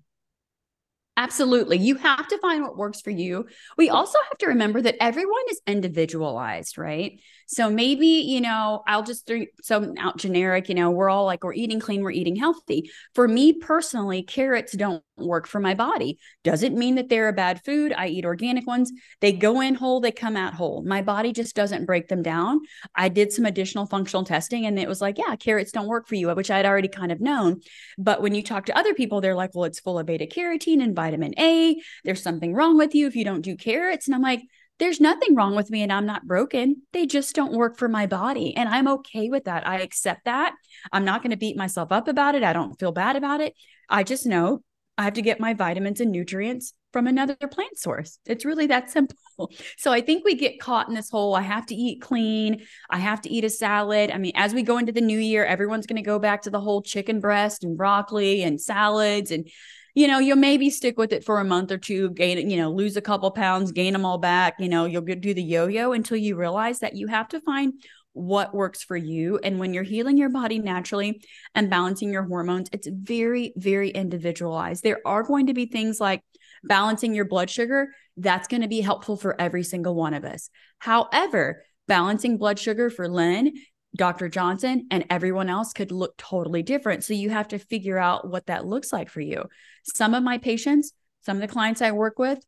Absolutely. 1.17 1.77
You 1.77 1.97
have 1.97 2.29
to 2.29 2.39
find 2.39 2.63
what 2.63 2.79
works 2.79 3.03
for 3.03 3.11
you. 3.11 3.47
We 3.77 3.91
also 3.91 4.19
have 4.31 4.39
to 4.39 4.47
remember 4.47 4.81
that 4.81 5.03
everyone 5.03 5.43
is 5.51 5.61
individualized, 5.67 6.79
right? 6.79 7.21
So 7.47 7.69
maybe, 7.69 8.07
you 8.07 8.41
know, 8.41 8.83
I'll 8.87 9.03
just 9.03 9.27
throw 9.27 9.45
some 9.61 9.95
out 9.99 10.17
generic, 10.17 10.69
you 10.71 10.75
know, 10.75 10.91
we're 10.91 11.11
all 11.11 11.27
like, 11.27 11.45
we're 11.45 11.53
eating 11.53 11.79
clean, 11.81 12.03
we're 12.03 12.13
eating 12.13 12.37
healthy. 12.37 12.91
For 13.15 13.29
me 13.29 13.53
personally, 13.53 14.23
carrots 14.23 14.73
don't 14.73 15.05
work 15.27 15.47
for 15.47 15.61
my 15.61 15.75
body. 15.75 16.19
Doesn't 16.45 16.77
mean 16.77 16.97
that 16.97 17.09
they're 17.09 17.29
a 17.29 17.33
bad 17.33 17.65
food. 17.65 17.93
I 17.97 18.09
eat 18.09 18.25
organic 18.25 18.67
ones. 18.67 18.93
They 19.21 19.33
go 19.33 19.61
in 19.61 19.75
whole, 19.75 20.01
they 20.01 20.13
come 20.13 20.37
out 20.37 20.55
whole. 20.55 20.83
My 20.83 21.03
body 21.03 21.33
just 21.33 21.55
doesn't 21.55 21.87
break 21.87 22.09
them 22.09 22.23
down. 22.23 22.61
I 22.95 23.09
did 23.09 23.33
some 23.33 23.47
additional 23.47 23.87
functional 23.87 24.25
testing 24.25 24.67
and 24.67 24.79
it 24.79 24.89
was 24.89 25.01
like, 25.01 25.19
yeah, 25.19 25.37
carrots 25.37 25.73
don't 25.73 25.89
work 25.89 26.09
for 26.09 26.15
you, 26.15 26.29
which 26.35 26.51
I'd 26.51 26.67
already 26.67 26.89
kind 26.89 27.13
of 27.13 27.21
known. 27.21 27.61
But 27.99 28.23
when 28.23 28.35
you 28.35 28.43
talk 28.43 28.67
to 28.67 28.79
other 28.79 28.95
people, 28.95 29.21
they're 29.21 29.35
like, 29.35 29.55
well, 29.55 29.65
it's 29.65 29.81
full 29.81 29.99
of 29.99 30.07
beta 30.07 30.27
carotene 30.27 30.83
and 30.83 30.95
vitamin 30.95 31.35
A. 31.39 31.77
There's 32.05 32.23
something 32.23 32.55
wrong 32.55 32.77
with 32.77 32.95
you 32.95 33.07
if 33.07 33.17
you 33.17 33.25
don't 33.25 33.43
do 33.43 33.57
carrots. 33.57 34.07
And 34.07 34.15
I'm 34.15 34.23
like, 34.23 34.43
there's 34.81 34.99
nothing 34.99 35.35
wrong 35.35 35.55
with 35.55 35.71
me 35.71 35.83
and 35.83 35.93
I'm 35.93 36.07
not 36.07 36.27
broken. 36.27 36.83
They 36.93 37.07
just 37.07 37.35
don't 37.35 37.53
work 37.53 37.77
for 37.77 37.87
my 37.87 38.07
body. 38.07 38.57
And 38.57 38.67
I'm 38.67 38.89
okay 38.89 39.29
with 39.29 39.45
that. 39.45 39.69
I 39.69 39.81
accept 39.81 40.25
that. 40.25 40.55
I'm 40.91 41.05
not 41.05 41.23
going 41.23 41.33
to 41.33 41.37
beat 41.37 41.57
myself 41.57 41.93
up 41.93 42.09
about 42.09 42.35
it. 42.35 42.43
I 42.43 42.55
don't 42.55 42.79
feel 42.81 42.91
bad 42.91 43.15
about 43.15 43.43
it. 43.43 43.55
I 43.91 44.03
just 44.05 44.25
know 44.25 44.63
I 45.01 45.05
have 45.05 45.15
to 45.15 45.23
get 45.23 45.41
my 45.41 45.55
vitamins 45.55 46.03
and 46.03 46.13
nutrients 46.13 46.75
from 46.93 47.07
another 47.07 47.35
plant 47.35 47.79
source. 47.79 48.19
It's 48.27 48.45
really 48.45 48.67
that 48.67 48.91
simple. 48.91 49.17
So 49.79 49.91
I 49.91 50.03
think 50.03 50.23
we 50.23 50.35
get 50.35 50.61
caught 50.61 50.91
in 50.91 50.95
this 50.95 51.09
whole 51.09 51.35
I 51.35 51.41
have 51.41 51.65
to 51.67 51.75
eat 51.75 52.03
clean, 52.03 52.67
I 52.91 52.99
have 52.99 53.23
to 53.23 53.31
eat 53.31 53.43
a 53.43 53.49
salad. 53.49 54.11
I 54.11 54.19
mean, 54.19 54.33
as 54.35 54.53
we 54.53 54.63
go 54.63 54.77
into 54.77 54.93
the 54.93 55.01
new 55.01 55.19
year, 55.19 55.47
everyone's 55.47 55.87
going 55.87 55.97
to 55.97 56.03
go 56.03 56.19
back 56.19 56.43
to 56.43 56.51
the 56.51 56.61
whole 56.61 56.83
chicken 56.83 57.21
breast 57.21 57.65
and 57.65 57.75
broccoli 57.75 58.43
and 58.43 58.61
salads 58.61 59.31
and 59.31 59.49
you 59.95 60.07
know, 60.07 60.19
you'll 60.19 60.37
maybe 60.37 60.71
stick 60.71 60.99
with 60.99 61.13
it 61.13 61.25
for 61.25 61.41
a 61.41 61.45
month 61.45 61.73
or 61.73 61.79
two, 61.79 62.11
gain, 62.11 62.49
you 62.49 62.57
know, 62.57 62.71
lose 62.71 62.97
a 62.97 63.01
couple 63.01 63.31
pounds, 63.31 63.73
gain 63.73 63.93
them 63.93 64.05
all 64.05 64.19
back. 64.19 64.55
You 64.59 64.69
know, 64.69 64.85
you'll 64.85 65.03
do 65.03 65.35
the 65.35 65.43
yo 65.43 65.67
yo 65.67 65.93
until 65.93 66.17
you 66.17 66.37
realize 66.37 66.81
that 66.81 66.95
you 66.95 67.09
have 67.09 67.29
to 67.29 67.41
find 67.41 67.73
what 68.13 68.55
works 68.55 68.83
for 68.83 68.97
you. 68.97 69.39
And 69.43 69.59
when 69.59 69.73
you're 69.73 69.83
healing 69.83 70.17
your 70.17 70.29
body 70.29 70.59
naturally 70.59 71.25
and 71.55 71.71
balancing 71.71 72.13
your 72.13 72.25
hormones, 72.25 72.69
it's 72.73 72.89
very, 72.91 73.53
very 73.57 73.91
individualized. 73.91 74.83
There 74.83 75.01
are 75.05 75.23
going 75.23 75.47
to 75.47 75.55
be 75.55 75.67
things 75.67 76.01
like 76.01 76.23
balancing 76.65 77.15
your 77.15 77.25
blood 77.25 77.51
sugar. 77.51 77.95
That's 78.17 78.49
going 78.49 78.63
to 78.63 78.69
be 78.69 78.81
helpful 78.81 79.17
for 79.17 79.41
every 79.41 79.63
single 79.63 79.95
one 79.95 80.15
of 80.15 80.25
us. 80.25 80.51
However, 80.79 81.63
balancing 81.87 82.37
blood 82.37 82.59
sugar 82.59 82.91
for 82.91 83.09
Lyn 83.09 83.53
Dr. 83.97 84.29
Johnson 84.29 84.87
and 84.91 85.05
everyone 85.11 85.49
else 85.49 85.73
could 85.73 85.91
look 85.91 86.17
totally 86.17 86.63
different. 86.63 87.03
So 87.05 87.15
you 87.15 87.31
have 87.31 87.49
to 87.49 87.59
figure 87.59 87.99
out 87.99 88.29
what 88.29 88.47
that 88.47 88.65
looks 88.65 88.93
like 88.93 89.11
for 89.11 89.21
you. 89.21 89.45
Some 89.83 90.15
of 90.15 90.23
my 90.23 90.39
patients, 90.39 90.93
some 91.23 91.37
of 91.37 91.41
the 91.41 91.49
clients 91.49 91.83
I 91.83 91.93
work 91.93 92.19
with, 92.19 92.39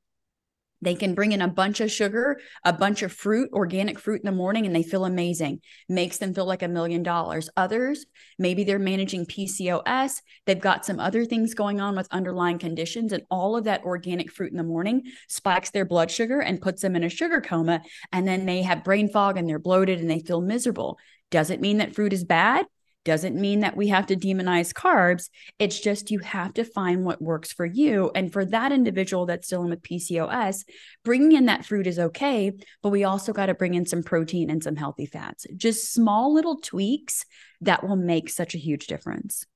they 0.83 0.95
can 0.95 1.15
bring 1.15 1.33
in 1.33 1.41
a 1.41 1.49
bunch 1.49 1.81
of 1.81 1.91
sugar, 1.91 2.41
a 2.65 2.73
bunch 2.73 3.03
of 3.03 3.13
fruit, 3.13 3.49
organic 3.53 3.99
fruit 3.99 4.21
in 4.21 4.27
the 4.27 4.37
morning, 4.37 4.67
and 4.67 4.75
they 4.75 4.83
feel 4.83 5.05
amazing. 5.05 5.61
Makes 5.89 6.19
them 6.19 6.35
feel 6.35 6.45
like 6.45 6.63
a 6.63 6.69
million 6.69 7.03
dollars. 7.03 7.49
Others, 7.57 8.05
maybe 8.39 8.65
they're 8.65 8.79
managing 8.79 9.25
PCOS. 9.25 10.21
They've 10.45 10.61
got 10.61 10.85
some 10.85 11.01
other 11.01 11.25
things 11.25 11.55
going 11.55 11.81
on 11.81 11.97
with 11.97 12.09
underlying 12.11 12.59
conditions, 12.59 13.13
and 13.13 13.23
all 13.31 13.57
of 13.57 13.65
that 13.65 13.85
organic 13.85 14.31
fruit 14.31 14.51
in 14.51 14.59
the 14.59 14.65
morning 14.65 15.05
spikes 15.29 15.71
their 15.71 15.85
blood 15.85 16.11
sugar 16.11 16.41
and 16.41 16.61
puts 16.61 16.83
them 16.83 16.97
in 16.97 17.05
a 17.05 17.09
sugar 17.09 17.41
coma. 17.41 17.81
And 18.13 18.27
then 18.27 18.45
they 18.45 18.63
have 18.63 18.85
brain 18.85 19.09
fog 19.09 19.39
and 19.39 19.49
they're 19.49 19.59
bloated 19.59 20.01
and 20.01 20.11
they 20.11 20.21
feel 20.21 20.41
miserable. 20.41 20.99
Doesn't 21.31 21.61
mean 21.61 21.79
that 21.79 21.95
fruit 21.95 22.13
is 22.13 22.25
bad 22.25 22.67
doesn't 23.05 23.35
mean 23.35 23.61
that 23.61 23.77
we 23.77 23.89
have 23.89 24.07
to 24.07 24.17
demonize 24.17 24.73
carbs. 24.73 25.29
It's 25.59 25.81
just 25.81 26.11
you 26.11 26.21
have 26.21 26.55
to 26.55 26.65
find 26.65 27.05
what 27.05 27.23
works 27.23 27.53
for 27.53 27.67
you. 27.67 28.11
And 28.15 28.33
for 28.33 28.45
that 28.47 28.73
individual 28.73 29.27
that's 29.27 29.49
dealing 29.49 29.71
with 29.71 29.83
PCOS, 29.83 30.65
bringing 31.05 31.33
in 31.33 31.47
that 31.47 31.65
fruit 31.65 31.87
is 31.87 31.99
okay, 31.99 32.53
but 32.83 32.91
we 32.91 33.05
also 33.05 33.33
got 33.33 33.47
to 33.47 33.55
bring 33.55 33.75
in 33.75 33.87
some 33.87 34.03
protein 34.03 34.51
and 34.51 34.63
some 34.63 34.77
healthy 34.77 35.07
fats. 35.07 35.47
Just 35.57 35.93
small 35.93 36.33
little 36.33 36.57
tweaks 36.57 37.25
that 37.61 37.87
will 37.87 37.97
make 37.97 38.29
such 38.29 38.55
a 38.55 38.59
huge 38.59 38.87
difference. 38.87 39.47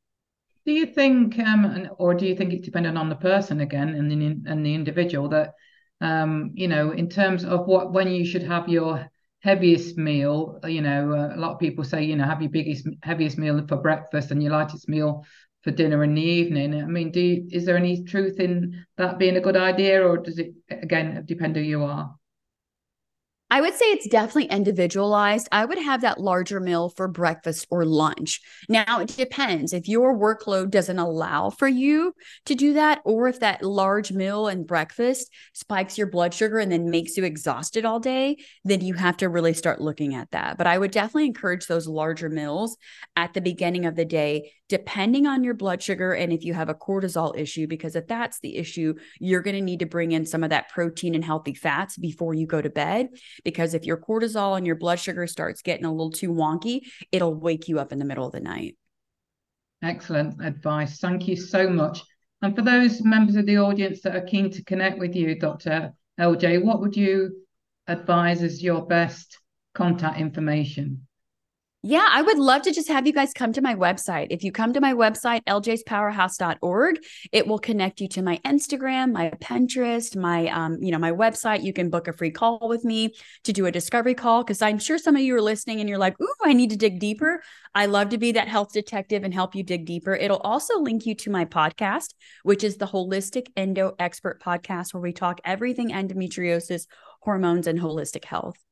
Do 0.65 0.73
you 0.73 0.87
think, 0.87 1.39
um, 1.39 1.89
or 1.99 2.15
do 2.15 2.27
you 2.27 2.35
think 2.35 2.53
it's 2.53 2.65
dependent 2.65 2.99
on 2.99 3.09
the 3.09 3.15
person 3.15 3.61
again 3.61 3.91
and 3.91 4.11
the, 4.11 4.51
and 4.51 4.67
the 4.67 4.75
individual 4.75 5.29
that, 5.29 5.55
um, 6.01 6.51
you 6.55 6.67
know, 6.67 6.91
in 6.91 7.09
terms 7.09 7.45
of 7.45 7.67
what 7.67 7.93
when 7.93 8.09
you 8.09 8.25
should 8.25 8.43
have 8.43 8.69
your 8.69 9.09
heaviest 9.47 9.97
meal 9.97 10.59
you 10.67 10.83
know 10.83 11.13
uh, 11.13 11.37
a 11.37 11.39
lot 11.39 11.53
of 11.53 11.61
people 11.61 11.85
say 11.85 12.03
you 12.03 12.17
know 12.17 12.25
have 12.25 12.43
your 12.43 12.51
biggest 12.51 12.89
heaviest 13.03 13.39
meal 13.39 13.65
for 13.69 13.77
breakfast 13.77 14.33
and 14.33 14.43
your 14.43 14.51
lightest 14.51 14.89
meal 14.89 15.25
for 15.63 15.71
dinner 15.71 16.05
in 16.05 16.15
the 16.15 16.23
evening. 16.23 16.83
I 16.83 16.87
mean 16.87 17.11
do 17.13 17.21
you, 17.21 17.49
is 17.53 17.65
there 17.65 17.77
any 17.77 18.05
truth 18.05 18.41
in 18.41 18.85
that 18.97 19.19
being 19.19 19.37
a 19.37 19.41
good 19.41 19.57
idea 19.57 20.05
or 20.07 20.17
does 20.19 20.39
it 20.39 20.53
again 20.71 21.25
depend 21.27 21.55
who 21.57 21.63
you 21.63 21.85
are 21.85 22.13
I 23.57 23.63
would 23.63 23.75
say 23.75 23.87
it's 23.87 24.07
definitely 24.07 24.51
individualized. 24.55 25.49
I 25.51 25.65
would 25.65 25.79
have 25.79 26.03
that 26.03 26.21
larger 26.21 26.61
meal 26.61 26.91
for 26.91 27.09
breakfast 27.09 27.67
or 27.71 27.87
lunch. 27.87 28.43
Now, 28.69 29.01
it 29.01 29.17
depends 29.17 29.73
if 29.73 29.89
your 29.89 30.15
workload 30.15 30.69
doesn't 30.71 30.99
allow 30.99 31.49
for 31.49 31.67
you 31.67 32.13
to 32.45 32.55
do 32.55 32.75
that, 32.75 33.01
or 33.07 33.29
if 33.29 33.41
that 33.41 33.63
large 33.63 34.13
meal 34.13 34.47
and 34.47 34.67
breakfast 34.67 35.33
spikes 35.55 35.97
your 35.97 36.09
blood 36.09 36.35
sugar 36.35 36.59
and 36.59 36.71
then 36.71 36.91
makes 36.91 37.17
you 37.17 37.25
exhausted 37.25 37.87
all 37.87 37.99
day, 37.99 38.37
then 38.65 38.83
you 38.83 38.93
have 38.93 39.17
to 39.17 39.31
really 39.31 39.55
start 39.55 39.81
looking 39.81 40.15
at 40.15 40.31
that. 40.33 40.59
But 40.59 40.67
I 40.67 40.77
would 40.77 40.91
definitely 40.91 41.25
encourage 41.25 41.67
those 41.67 41.89
larger 41.89 42.29
meals 42.29 42.77
at 43.17 43.33
the 43.33 43.41
beginning 43.41 43.87
of 43.87 43.97
the 43.97 44.05
day 44.05 44.51
depending 44.69 45.27
on 45.27 45.45
your 45.45 45.55
blood 45.55 45.83
sugar 45.83 46.13
and 46.13 46.33
if 46.33 46.45
you 46.45 46.53
have 46.53 46.69
a 46.69 46.75
cortisol 46.75 47.37
issue, 47.39 47.67
because 47.67 47.95
if 47.95 48.07
that's 48.07 48.41
the 48.41 48.57
issue, 48.57 48.95
you're 49.21 49.43
going 49.43 49.55
to 49.55 49.63
need 49.63 49.81
to 49.81 49.87
bring 49.87 50.13
in 50.13 50.27
some 50.27 50.43
of 50.43 50.51
that 50.51 50.69
protein 50.69 51.15
and 51.15 51.25
healthy 51.25 51.55
fats 51.55 51.97
before 51.97 52.35
you 52.35 52.47
go 52.47 52.61
to 52.61 52.71
bed. 52.71 53.09
Because 53.47 53.75
if 53.75 53.85
your 53.85 53.97
cortisol 53.97 54.57
and 54.57 54.67
your 54.67 54.75
blood 54.75 54.99
sugar 54.99 55.25
starts 55.29 55.63
getting 55.63 55.85
a 55.85 55.93
little 55.93 56.11
too 56.11 56.31
wonky, 56.31 56.81
it'll 57.13 57.33
wake 57.33 57.69
you 57.69 57.79
up 57.79 57.93
in 57.93 58.01
the 58.01 58.05
middle 58.05 58.27
of 58.27 58.33
the 58.33 58.41
night. 58.41 58.77
Excellent 59.85 60.45
advice. 60.45 60.99
Thank 60.99 61.29
you 61.29 61.37
so 61.37 61.71
much. 61.71 62.03
And 62.43 62.57
for 62.57 62.63
those 62.63 63.05
members 63.05 63.37
of 63.37 63.47
the 63.47 63.59
audience 63.59 64.01
that 64.03 64.17
are 64.17 64.27
keen 64.27 64.51
to 64.51 64.65
connect 64.65 64.99
with 64.99 65.15
you, 65.15 65.39
Dr. 65.39 65.93
LJ, 66.19 66.65
what 66.65 66.81
would 66.81 66.97
you 66.97 67.45
advise 67.87 68.43
as 68.43 68.61
your 68.61 68.85
best 68.85 69.39
contact 69.75 70.19
information? 70.19 71.06
Yeah, 71.89 72.05
I 72.11 72.21
would 72.21 72.41
love 72.41 72.63
to 72.63 72.73
just 72.73 72.89
have 72.89 73.07
you 73.07 73.13
guys 73.13 73.33
come 73.33 73.53
to 73.53 73.63
my 73.63 73.77
website. 73.77 74.27
If 74.31 74.43
you 74.43 74.51
come 74.51 74.73
to 74.73 74.81
my 74.81 74.93
website, 74.93 75.45
ljspowerhouse.org, 75.45 76.97
it 77.31 77.47
will 77.47 77.61
connect 77.61 78.01
you 78.01 78.09
to 78.09 78.23
my 78.23 78.39
Instagram, 78.45 79.13
my 79.13 79.31
Pinterest, 79.41 80.17
my 80.17 80.49
um, 80.49 80.79
you 80.83 80.91
know, 80.91 80.99
my 80.99 81.13
website. 81.13 81.63
You 81.63 81.73
can 81.73 81.89
book 81.89 82.09
a 82.09 82.13
free 82.13 82.33
call 82.33 82.69
with 82.69 82.85
me 82.85 83.15
to 83.45 83.53
do 83.53 83.67
a 83.67 83.71
discovery 83.71 84.15
call 84.15 84.43
because 84.43 84.63
I'm 84.63 84.81
sure 84.81 84.99
some 84.99 85.15
of 85.15 85.23
you 85.23 85.37
are 85.37 85.41
listening 85.41 85.79
and 85.79 85.89
you're 85.89 85.97
like, 85.97 86.21
"Ooh, 86.21 86.35
I 86.43 86.55
need 86.55 86.71
to 86.71 86.77
dig 86.77 86.99
deeper." 86.99 87.41
I 87.73 87.87
love 87.87 88.09
to 88.09 88.19
be 88.19 88.33
that 88.33 88.49
health 88.49 88.73
detective 88.73 89.23
and 89.23 89.33
help 89.33 89.55
you 89.55 89.63
dig 89.63 89.87
deeper. 89.87 90.13
It'll 90.13 90.39
also 90.39 90.81
link 90.81 91.07
you 91.07 91.15
to 91.15 91.31
my 91.31 91.45
podcast, 91.45 92.15
which 92.43 92.65
is 92.65 92.79
the 92.79 92.87
Holistic 92.87 93.47
Endo 93.57 93.95
Expert 94.01 94.43
podcast 94.43 94.93
where 94.93 95.01
we 95.01 95.13
talk 95.13 95.41
everything 95.45 95.91
endometriosis, 95.91 96.89
hormones 97.21 97.69
and 97.69 97.79
holistic 97.79 98.25
health. 98.25 98.66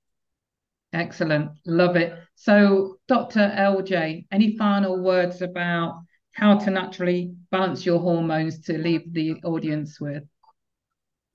Excellent. 0.95 1.51
Love 1.67 1.97
it. 1.97 2.15
So, 2.37 2.99
Dr. 3.09 3.41
LJ, 3.41 4.27
any 4.31 4.57
final 4.57 5.03
words 5.03 5.43
about 5.43 6.03
how 6.33 6.57
to 6.59 6.71
naturally 6.71 7.35
balance 7.51 7.85
your 7.85 7.99
hormones 7.99 8.61
to 8.67 8.79
leave 8.79 9.13
the 9.13 9.35
audience 9.45 10.01
with? 10.01 10.23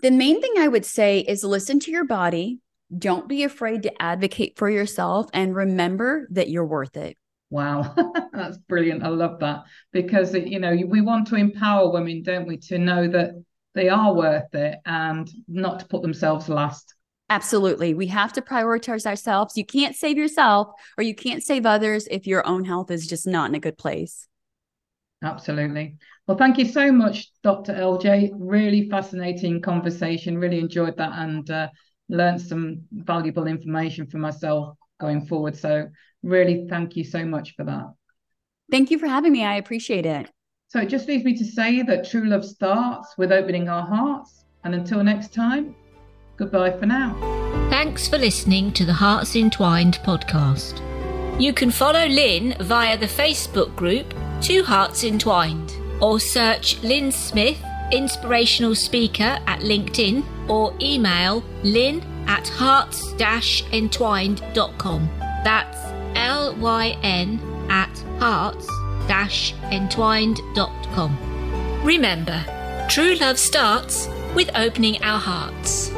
The 0.01 0.11
main 0.11 0.41
thing 0.41 0.53
I 0.57 0.69
would 0.69 0.85
say 0.85 1.19
is 1.19 1.43
listen 1.43 1.79
to 1.81 1.91
your 1.91 2.05
body. 2.05 2.59
Don't 2.97 3.27
be 3.27 3.43
afraid 3.43 3.83
to 3.83 4.01
advocate 4.01 4.57
for 4.57 4.69
yourself 4.69 5.29
and 5.33 5.53
remember 5.53 6.27
that 6.31 6.49
you're 6.49 6.65
worth 6.65 6.95
it. 6.95 7.17
Wow, 7.49 7.95
that's 8.33 8.57
brilliant. 8.57 9.03
I 9.03 9.09
love 9.09 9.39
that 9.41 9.63
because, 9.91 10.33
you 10.33 10.59
know, 10.59 10.77
we 10.87 11.01
want 11.01 11.27
to 11.27 11.35
empower 11.35 11.91
women, 11.91 12.23
don't 12.23 12.47
we, 12.47 12.57
to 12.57 12.77
know 12.77 13.07
that 13.09 13.31
they 13.75 13.89
are 13.89 14.13
worth 14.13 14.55
it 14.55 14.79
and 14.85 15.29
not 15.47 15.79
to 15.79 15.85
put 15.87 16.01
themselves 16.01 16.47
last. 16.47 16.93
Absolutely. 17.29 17.93
We 17.93 18.07
have 18.07 18.33
to 18.33 18.41
prioritize 18.41 19.05
ourselves. 19.05 19.55
You 19.55 19.65
can't 19.65 19.95
save 19.95 20.17
yourself 20.17 20.69
or 20.97 21.03
you 21.03 21.13
can't 21.13 21.43
save 21.43 21.65
others 21.65 22.07
if 22.09 22.25
your 22.25 22.45
own 22.47 22.65
health 22.65 22.89
is 22.89 23.05
just 23.05 23.27
not 23.27 23.49
in 23.49 23.55
a 23.55 23.59
good 23.59 23.77
place. 23.77 24.27
Absolutely. 25.23 25.97
Well, 26.27 26.37
thank 26.37 26.57
you 26.57 26.65
so 26.65 26.91
much, 26.91 27.29
Dr. 27.43 27.73
LJ. 27.73 28.31
Really 28.35 28.89
fascinating 28.89 29.61
conversation. 29.61 30.37
Really 30.37 30.59
enjoyed 30.59 30.97
that 30.97 31.11
and 31.13 31.49
uh, 31.51 31.67
learned 32.07 32.41
some 32.41 32.81
valuable 32.91 33.45
information 33.45 34.07
for 34.07 34.17
myself 34.17 34.77
going 34.99 35.25
forward. 35.25 35.57
So, 35.57 35.89
really, 36.23 36.67
thank 36.69 36.95
you 36.95 37.03
so 37.03 37.25
much 37.25 37.55
for 37.55 37.65
that. 37.65 37.93
Thank 38.71 38.91
you 38.91 38.97
for 38.97 39.07
having 39.07 39.33
me. 39.33 39.43
I 39.43 39.55
appreciate 39.55 40.05
it. 40.05 40.31
So, 40.67 40.79
it 40.79 40.89
just 40.89 41.07
leaves 41.07 41.25
me 41.25 41.35
to 41.37 41.45
say 41.45 41.81
that 41.81 42.09
true 42.09 42.25
love 42.25 42.45
starts 42.45 43.17
with 43.17 43.31
opening 43.31 43.67
our 43.67 43.85
hearts. 43.85 44.45
And 44.63 44.73
until 44.73 45.03
next 45.03 45.33
time, 45.33 45.75
Goodbye 46.39 46.71
for 46.71 46.86
now. 46.86 47.17
Thanks 47.69 48.08
for 48.08 48.17
listening 48.17 48.71
to 48.71 48.86
the 48.86 48.93
Hearts 48.93 49.36
Entwined 49.36 49.99
podcast. 50.06 50.80
You 51.38 51.52
can 51.52 51.69
follow 51.69 52.06
Lyn 52.06 52.56
via 52.62 52.97
the 52.97 53.08
Facebook 53.08 53.75
group 53.75 54.13
Two 54.41 54.63
Hearts 54.63 55.04
Entwined 55.04 55.73
or 56.02 56.17
search 56.17 56.82
Lyn 56.82 57.12
Smith, 57.12 57.62
inspirational 57.91 58.73
speaker 58.73 59.38
at 59.47 59.60
LinkedIn 59.60 60.23
or 60.49 60.73
email 60.80 61.43
lyn 61.63 62.02
at 62.25 62.47
hearts 62.47 63.13
entwined.com. 63.73 65.10
That's 65.43 65.78
L 66.15 66.56
Y 66.56 66.97
N 67.04 67.67
at 67.69 67.93
hearts 68.19 68.65
entwined.com. 69.71 71.17
Remember, 71.84 72.88
true 72.89 73.15
love 73.15 73.38
starts 73.38 74.08
with 74.34 74.49
opening 74.56 75.04
our 75.04 75.19
hearts. 75.19 75.91